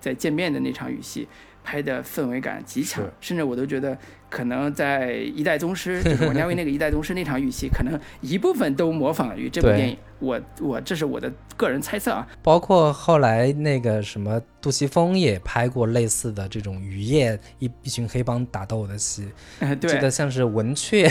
[0.00, 1.28] 在见面的那场雨戏，
[1.64, 3.96] 拍的氛围感极强，甚至我都觉得
[4.28, 9.96] 可能在《一代宗师》就是王家卫那个《一代宗师》那场雨戏，可能一部分都模仿于这部电影。
[10.20, 19.28] 我我这是我的个人猜测啊，包括后来那个什么杜琪峰也拍过类似的这种雨夜一一群黑帮打斗的戏，
[19.80, 21.08] 记得像是《文雀》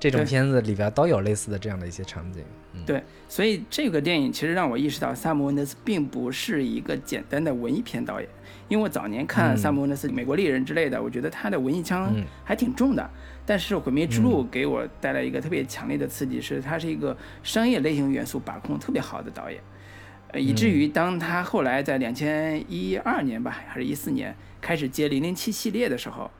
[0.00, 2.42] 这种片子里边都有类似的这样的一些场景。
[2.84, 8.28] 对，所以这个电影其实让我意识到萨姆温德斯并不是一个简单的文艺片导演，
[8.72, 12.10] 因为我早年看萨姆温德斯《美国猎人》之类的，我觉得他的文艺腔
[12.42, 13.10] 还挺重的。
[13.44, 19.60] 但是《毁灭之路》给我带来一个特别强烈的刺激，是他是一个商业类型元素把控特别好的导演，
[20.28, 26.30] 呃，以至于当他后来在两千一二年吧，还是一四年开始接《零零七》系列的时候，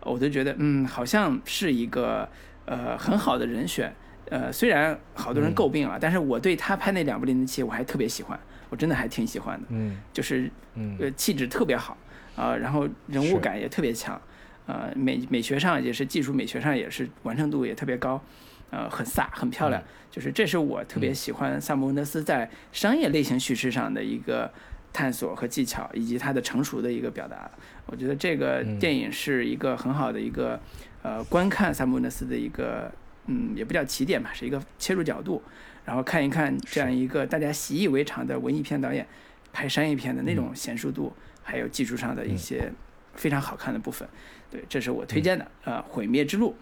[0.00, 2.28] 我都觉得，嗯，好像是一个
[2.64, 3.94] 呃很好的人选。
[4.30, 8.38] 呃，虽然好多人诟病啊，但是我对他拍那两部《零零七》我还特别喜欢，
[8.70, 9.66] 我真的还挺喜欢的。
[9.70, 10.50] 嗯，就是
[10.98, 11.96] 呃气质特别好
[12.36, 14.20] 啊，然后人物感也特别强。
[14.66, 18.22] 呃，美美学上也是技术美学上也是完成度也特别高，
[18.70, 19.82] 呃，很飒，很漂亮。
[20.10, 24.50] 就是这是我特别喜欢萨姆温德斯在商业类型叙事上的一个
[24.92, 27.50] 探索和技巧，以及他的成熟的一个表达。
[27.86, 30.60] 我觉得这个电影是一个很好的一个
[31.02, 32.92] 呃观看萨姆温德斯的一个
[33.26, 35.42] 嗯，也不叫起点吧，是一个切入角度，
[35.88, 39.08] 然后看一看这样一个大家习以为常的文艺片导演
[39.54, 41.10] 拍商业片的那种娴熟度，
[41.42, 42.70] 还有技术上的一些
[43.14, 44.06] 非常好看的部分。
[44.50, 46.54] 对，这是我推荐的，呃，毁灭之路，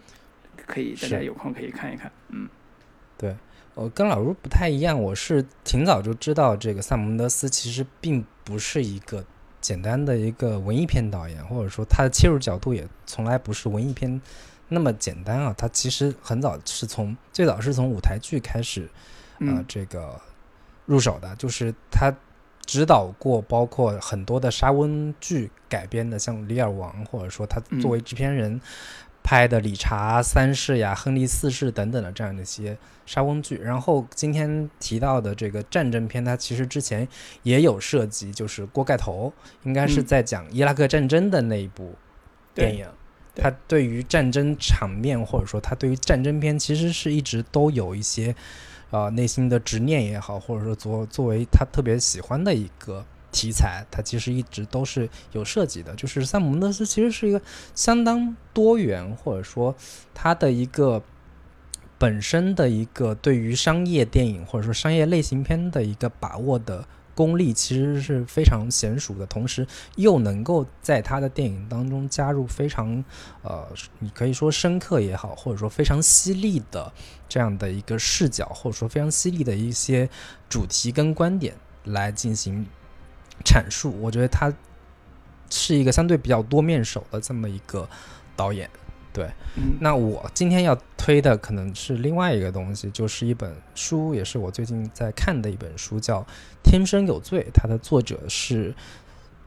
[0.65, 2.47] 可以大家有空可以看一看，嗯，
[3.17, 3.35] 对，
[3.73, 9.25] 我跟老卢不太一样，我是挺早就知道这个萨蒙德斯其实并不是一个
[9.59, 14.21] 简单的一个文艺片导演，或者说他的切入角度也从来不是文艺片
[14.69, 15.53] 那么简单啊。
[15.57, 18.89] 他其实很早是从最早是从舞台剧开始，
[19.39, 20.19] 呃，这个
[20.85, 22.13] 入手的，就是他
[22.65, 28.59] 指导过包括很多的沙翁剧改编的，像《李尔王》，或者说他作为制片人。
[29.29, 37.05] 拍的《理查三世》呀、《亨利四世》等等的这样的一些沙翁剧，然后今天提到的这个战争片，它其实之前
[37.43, 39.33] 也有涉及，就是锅盖头，
[39.63, 41.93] 应该是在讲伊拉克战争的那一部
[42.53, 42.87] 电影。
[43.35, 48.33] 他对于战争场面，或者说他对于战争片，其实是一直都有一些
[48.91, 53.05] 呃内心的执念也好，或者说作作为他特别喜欢的一个。
[53.29, 57.39] 题材它其实一直都是有涉及的，就是萨姆德斯其实是一个
[57.75, 59.75] 相当多元，或者说
[60.13, 61.03] 他的一个
[61.99, 66.87] 本身的一个对于商业电影或者说商业类型片的一个把握的
[67.17, 69.25] 功力，其实是非常娴熟的。
[69.25, 69.65] 同时，
[69.95, 73.03] 又能够在他的电影当中加入非常
[73.41, 73.67] 呃，
[73.97, 76.93] 你可以说深刻也好，或者说非常犀利的
[77.27, 80.07] 这样的一个视角，或者说非常犀利的一些
[80.47, 82.65] 主题跟观点来进行。
[83.45, 84.51] 阐述，我觉得他
[85.49, 87.87] 是一个相对比较多面手的这么一个
[88.35, 88.67] 导演，
[89.17, 89.29] 对。
[89.79, 96.21] 那我今天要推的可能是另外一个东西，就是一本书，也是我最近在看的一本书，叫
[96.63, 98.75] 《天生有罪》，它的作者是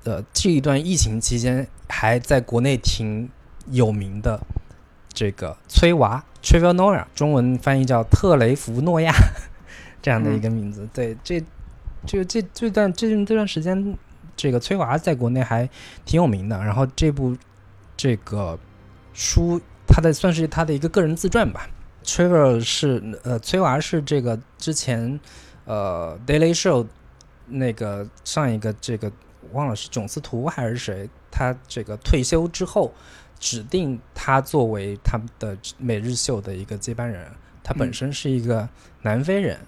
[0.05, 3.28] 呃这一段疫情期间还在国内挺
[3.70, 4.40] 有名的
[5.12, 9.12] 这个崔娃 （Trevor Noah），中文翻译叫特雷弗诺亚
[10.02, 11.42] 这样的一个名字，对这。
[12.06, 13.94] 这这这段这这段时间，
[14.34, 15.68] 这个崔娃在国内还
[16.06, 16.56] 挺有名的。
[16.64, 17.36] 然后这部
[17.94, 18.59] 这个
[19.12, 21.68] 书，他的算是他的一个个人自传吧。
[22.04, 25.20] Trevor 是呃，崔娃是这个之前
[25.64, 26.84] 呃《Daily Show》
[27.46, 29.12] 那个上一个这个
[29.52, 32.92] 忘了是囧司图还是谁，他这个退休之后
[33.38, 37.26] 指定他作为他们的每日秀的一个接班人。
[37.62, 38.68] 他本身是一个
[39.02, 39.58] 南非人。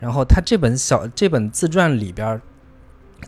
[0.00, 2.40] 然后他这本小这本自传里边，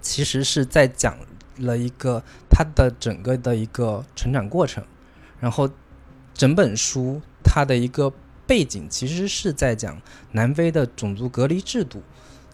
[0.03, 1.17] 其实是在讲
[1.59, 4.85] 了一个他的整个的一个成长过程。
[5.41, 5.69] 然后
[6.35, 8.13] 整本书它的一个
[8.47, 10.01] 背景，其实是在讲
[10.33, 12.03] 南非的种族隔离制度，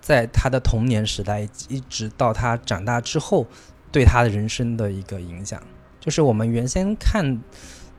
[0.00, 3.46] 在他的童年时代一直到他长大之后，
[3.90, 5.62] 对他的人生的一个影响。
[6.00, 7.40] 就是我们原先看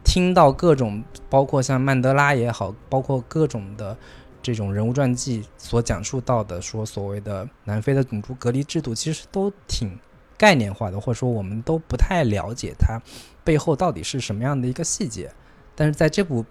[0.04, 3.98] 听到各种，包括像曼德拉也好，包括各种的。
[4.46, 9.98] 这种人物传记所讲述到的，说所谓的南非的种族隔离制度，其实都挺
[10.38, 13.02] 概念化的，或者说我们都不太了解它
[13.44, 15.32] 背后到底是什么样的一个细节。
[15.76, 16.45] 但是在这部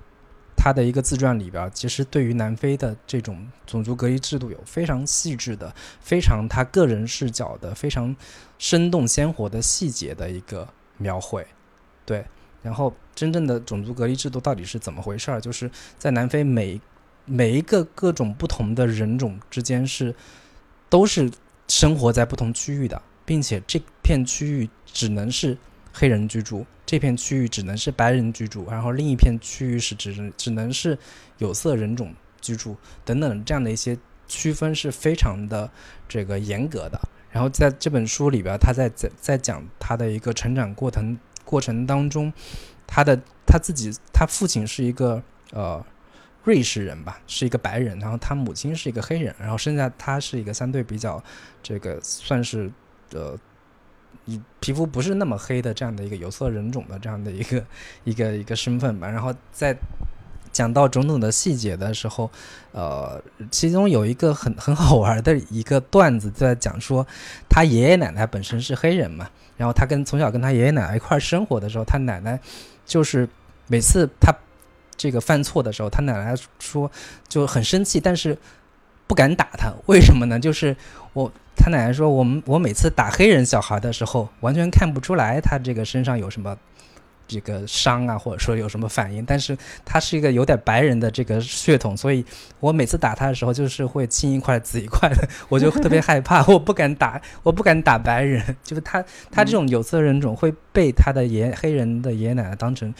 [0.56, 8.14] 他的一个自传里边，其实对于南非的这种种族隔离制度有非常细致的、非常他个人视角的、非常
[8.58, 11.46] 生动鲜活的细节的一个描绘。
[12.04, 12.24] 对，
[12.62, 15.40] 然后真正的种族隔离制度到底是怎么回事儿？
[15.40, 16.80] 就是在南非每
[17.24, 20.14] 每一个各种不同的人种之间是
[20.88, 21.30] 都是
[21.68, 25.56] 生活在不同区域的，并且这片区域只能是
[25.92, 30.98] 黑人居住，这片区域只能是白人居住，然后另一片区域是只只能是
[31.38, 33.96] 有色人种居住等等这样的一些
[34.28, 35.70] 区分是非常的
[36.06, 37.00] 这个严格的。
[37.30, 42.30] 然后在这本书里边，他在在在讲他的一个成长过程过程当中，
[42.86, 45.82] 他的他自己他父亲是一个呃。
[46.44, 51.22] 瑞士人吧，是一个白人，然后他母亲是一个黑人，然后剩下他是一个相对比较
[51.62, 52.68] 这个算是
[53.12, 53.38] 呃，
[54.24, 57.64] 你皮肤不是那么黑的这样的一个有色人种的这样的一个
[58.04, 59.08] 一个一个身份吧。
[59.08, 59.76] 然后在
[60.52, 62.30] 讲到种种的细节的时候，
[62.72, 67.06] 呃，其中有一个很很好玩的一个段子，在讲说
[67.48, 72.38] 他爷爷奶奶本身是黑人嘛，然后他跟从小跟他爷爷奶奶一块生活的时候，他奶奶
[72.86, 73.28] 就是
[73.66, 74.34] 每次他。
[74.94, 76.88] 这个犯错的时候，他奶奶说
[77.26, 78.38] 就很生气，但是
[79.12, 79.70] 不敢打他。
[79.84, 80.38] 为什么呢？
[80.40, 80.74] 就是
[81.12, 86.56] 我他奶奶说，我们我每次打黑人小孩的时候，完全看不出来他这个身上有什么
[87.28, 89.22] 这个伤啊，或者说有什么反应。
[89.26, 92.24] 但是他是一个有点白人的这个血统，所以
[92.58, 98.56] 我每次打他的时候，就是会青一块紫一块的， 我就特别害怕，我不敢打，我不敢打白人。
[98.64, 102.94] 就是他他这种有色人种会被他的爷黑人的爷爷奶奶当成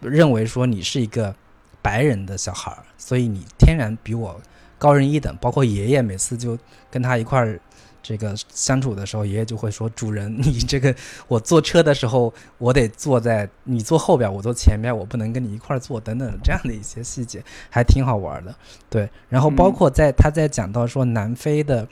[0.00, 1.34] 认为说你是一个。
[1.82, 4.40] 白人的小孩，所以你天然比我
[4.78, 5.36] 高人一等。
[5.40, 6.58] 包括爷爷每次就
[6.90, 7.60] 跟他一块儿
[8.02, 10.94] 这个相处的时候，爷爷就会说：“主人，你这个
[11.26, 18.54] 我坐车的时候，我得坐在你坐后边，我坐前面，我不能跟你一块儿坐，等等这样的一些细节，还挺好玩的。
[18.88, 21.88] 对，然后包括在他在讲到说南非的，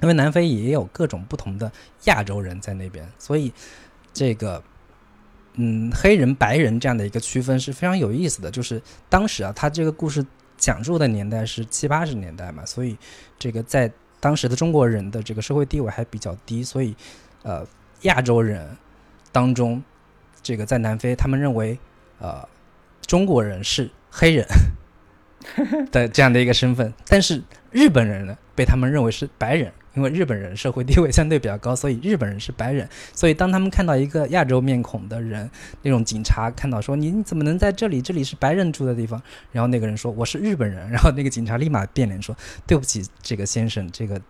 [0.00, 1.72] 因为南非也有各种不同的
[2.04, 3.52] 亚洲人在那边，所以
[4.12, 4.62] 这个
[5.54, 8.48] 嗯黑人白人这样的一个区分是非常有意思的。
[8.48, 10.24] 就是当时啊，他这个故事
[10.58, 12.98] 讲述的年代是七八十年代嘛，所以
[13.38, 13.90] 这个在。
[14.20, 16.92] 当时的中国人的这个社会地位还比较低，所以，
[17.44, 17.64] 呃，
[18.02, 18.76] 亚洲人
[19.30, 19.80] 当中，
[20.42, 21.78] 这个在南非，他们认为，
[22.18, 22.44] 呃，
[23.06, 24.44] 中国人是黑人
[25.92, 27.40] 的这样的一个身份，但是
[27.70, 29.72] 日本人呢，被他们认为是白人。
[29.98, 32.88] 因为日本人社会地位相对比较高，所以日本人是白人。
[33.12, 35.50] 所以当他们看到一个亚洲面孔的人，
[35.82, 38.00] 那种警察看到说你怎么能在这里？
[38.00, 39.20] 这里是白人住的地方。
[39.50, 40.88] 然后那个人说我是日本人。
[40.88, 42.32] 然后那个警察立马变脸说
[42.64, 44.20] 对不起，这个先生，这个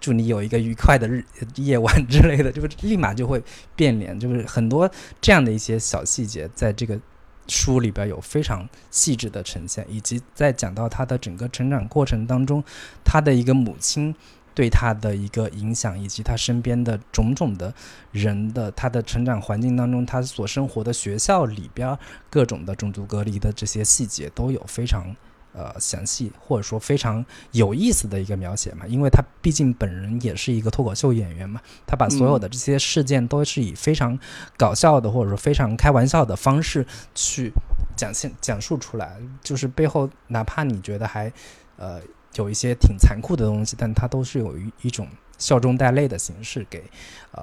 [0.00, 1.22] 祝你有一个愉快的日
[1.56, 3.42] 夜晚之类的，就是立马就会
[3.76, 4.18] 变脸。
[4.18, 4.90] 就是很多
[5.20, 6.98] 这样的一些小细节，在这个
[7.46, 12.64] 书里边有非常细致的呈现，以及在讲到他的整个成长过程当中，
[13.04, 14.14] 他的一个母亲。
[14.54, 17.72] 对他的一个影响，以及他身边的种种的
[18.10, 21.96] 人的他的成长环境当中，他所生活的学校里边
[22.28, 25.14] 各种的种族隔离的这些细节，都有非常
[25.52, 28.86] 呃详细或者说非常有意思的一个描写嘛。
[28.86, 34.18] 因为他毕竟本人也是一个脱口秀演员嘛，他把所有的这些事件都是以非常
[34.56, 37.52] 搞笑的或者说非常开玩笑的方式去
[37.96, 41.32] 讲现讲述出来，就是背后哪怕你觉得还
[41.76, 42.00] 呃。
[42.34, 45.08] 有一些挺残酷的东西，但它都是有一一种
[45.38, 46.84] 笑中带泪的形式给
[47.32, 47.42] 呃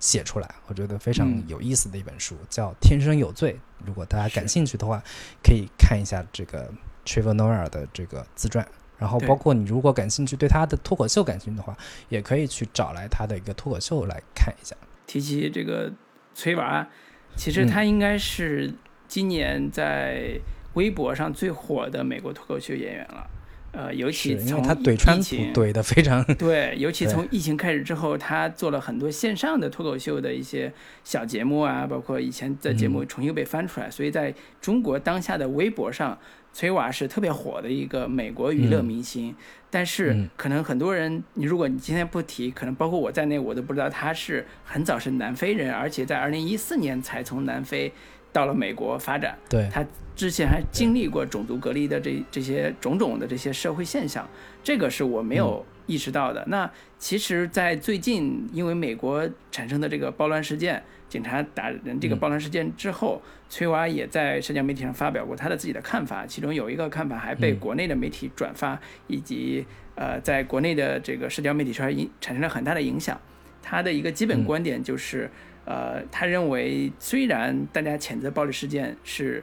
[0.00, 3.54] 写出来，我觉得非常有意思的一本书，叫《天生有罪》。
[3.86, 5.02] 如果大家感兴趣的话，
[5.42, 6.72] 可以看一下这个
[7.04, 8.66] Trevor Noah 的这个自传。
[8.96, 11.76] 然后，包括你如果感兴趣，对他的脱口秀感兴趣的话，
[12.08, 14.74] 也可以去找来他的一个脱口秀来看一下。
[15.06, 15.92] 提起这个
[16.32, 16.88] 崔娃，
[17.36, 18.72] 其实他应该是
[19.08, 20.40] 今年在
[20.74, 23.28] 微博上最火的美国脱口秀演员了。
[23.74, 30.72] 呃，尤其从他怼川普怼的非常对，尤其从疫情开始之后，他做了很多线上的脱口秀的一些
[31.02, 36.16] 小节目啊，包括以前的节目重新被翻出来，所以在中国当下的微博上，
[36.52, 39.34] 崔娃是特别火的一个美国娱乐明星。
[39.70, 47.92] 但是可能很多人，你如果你今天不提，可能包括我在内，我都不知道他是很早是南非人，而且在二零一四年才从南非。
[48.32, 49.86] 到了美国发展，对他
[50.16, 54.28] 之前还经历过种族隔离的这这些种种的这些社会现象，
[54.62, 56.44] 这个是我没有意识到的。
[56.48, 69.66] 那其实，在最近因为美国产生的这个暴乱事件，警察打人这个暴乱事件之后，崔娃也在社交媒体上发表过他的自己的看法，其中有一个看法还被国内的媒体转发，以及
[69.96, 73.20] 呃，在国内的这个社交媒体圈影产生了很大的影响。
[73.60, 75.28] 他的一个基本观点就是。
[75.66, 79.42] 呃，他认为虽然大家谴责暴力事件是，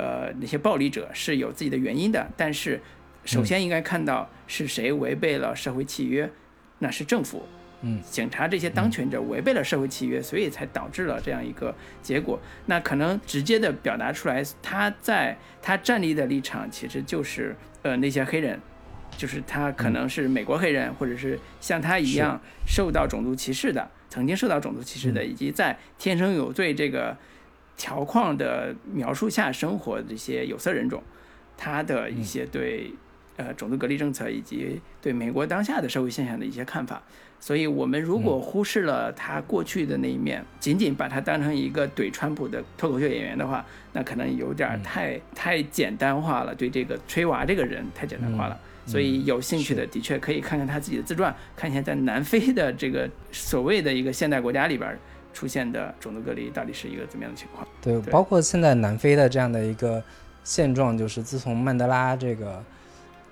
[0.00, 2.80] 呃，那些暴力者是有自己的原因的，但是
[3.26, 6.30] 首先应该看到是谁违背了社会契约，
[6.78, 7.46] 那是政府，
[7.82, 12.40] 嗯，警察这些当权者违背了社会契约，所以才导致了这样一个结果。
[12.64, 18.58] 那可能直接的表达出来，他在他站立的立场其实就是，呃，那些黑人，
[19.18, 23.90] 就是他可能是美国黑人，或者是像他一样受到种族歧视的。
[24.08, 27.16] 曾经受到种族歧视的，以及在“天生有罪”这个
[27.80, 31.02] 条框的描述下生活的这些有色人种，
[31.56, 32.92] 他的一些对
[33.38, 37.02] 呃种族隔离政策以及对美国当下的社会现象的一些看法。
[37.40, 46.54] 所以，我们如果忽视了他过去的那一面，仅仅把他当成一个怼川普的脱口秀演员的话，那可能有点太太简单化了。
[46.54, 48.60] 对这个吹娃这个人太简单化了。
[48.84, 54.98] 所以有兴趣的，的确可以看看他自己的自传，看一下在南非的这个所谓的一个现代国家里边
[55.32, 57.66] 出现的种族隔离到底是一个怎么样的情况。
[57.80, 60.02] 对，包括现在南非的这样的一个
[60.44, 62.62] 现状，就是自从曼德拉这个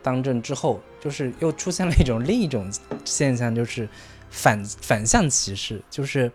[0.03, 2.71] 当政之后，就是又出现了一种另一种
[3.05, 3.89] 现象，就是
[4.31, 6.31] 反 反向歧视，就是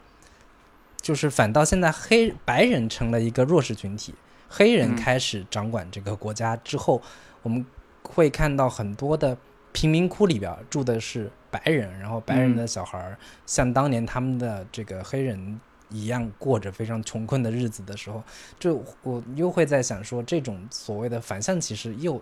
[1.01, 4.13] 就是反倒现在黑白人成了一个弱势群体，
[4.49, 7.01] 黑人开始掌管这个国家之后，
[7.41, 7.65] 我们。
[8.05, 9.35] 会看到很多的
[9.71, 13.15] 贫民窟里边住的是白人，然后白人的小孩儿
[13.45, 15.59] 像当年他们的这个黑人
[15.89, 18.23] 一样过着非常穷困的日子的时候，
[18.59, 22.19] 就我又会在想说，这种所谓的反向歧视又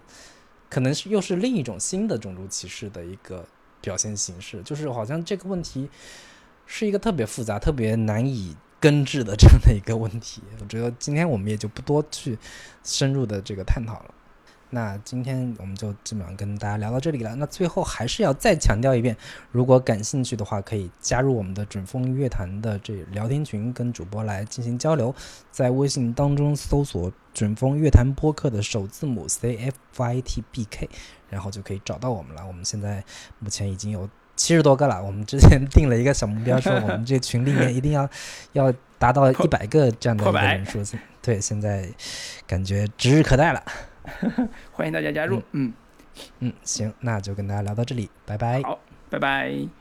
[0.70, 3.45] 可能是又是另一种新的种族歧视的一个
[3.80, 5.90] 表现形式，就是好像这个问题
[6.66, 10.41] 是一个特别复杂、特别难以根治的这样的一个问题。
[10.60, 12.38] 我觉得今天我们也就不多去
[12.84, 14.14] 深入的这个探讨了。
[14.73, 17.35] 那今天我们就基本上跟大家聊到这里了。
[17.35, 19.15] 那最后还是要再强调一遍，
[19.52, 25.14] 如果感兴趣的话，可以加入我们的准风乐坛的这聊天群，跟主播来进行交流。
[25.52, 30.89] 在微信当中搜索“准风乐坛播客”的首字母 C F Y T B K，
[31.30, 32.48] 然后就可以找到我们了。
[32.48, 33.03] 我们现在
[33.39, 35.03] 目前已经有七十多个了。
[35.03, 38.10] 我们之前定了一个小目标，说我们这群里面一定要
[38.53, 40.98] 要达到一百个这样的一个人数。
[41.22, 41.88] 对，现在
[42.48, 43.61] 感觉指日可待了。
[44.71, 45.73] 欢迎大家加入，嗯
[46.39, 48.61] 嗯，行，那就跟大家聊到这里，拜拜。
[48.63, 48.79] 好，
[49.09, 49.81] 拜拜。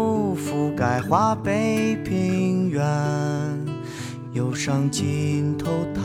[1.11, 2.85] 华北平原，
[4.31, 6.01] 忧伤浸透他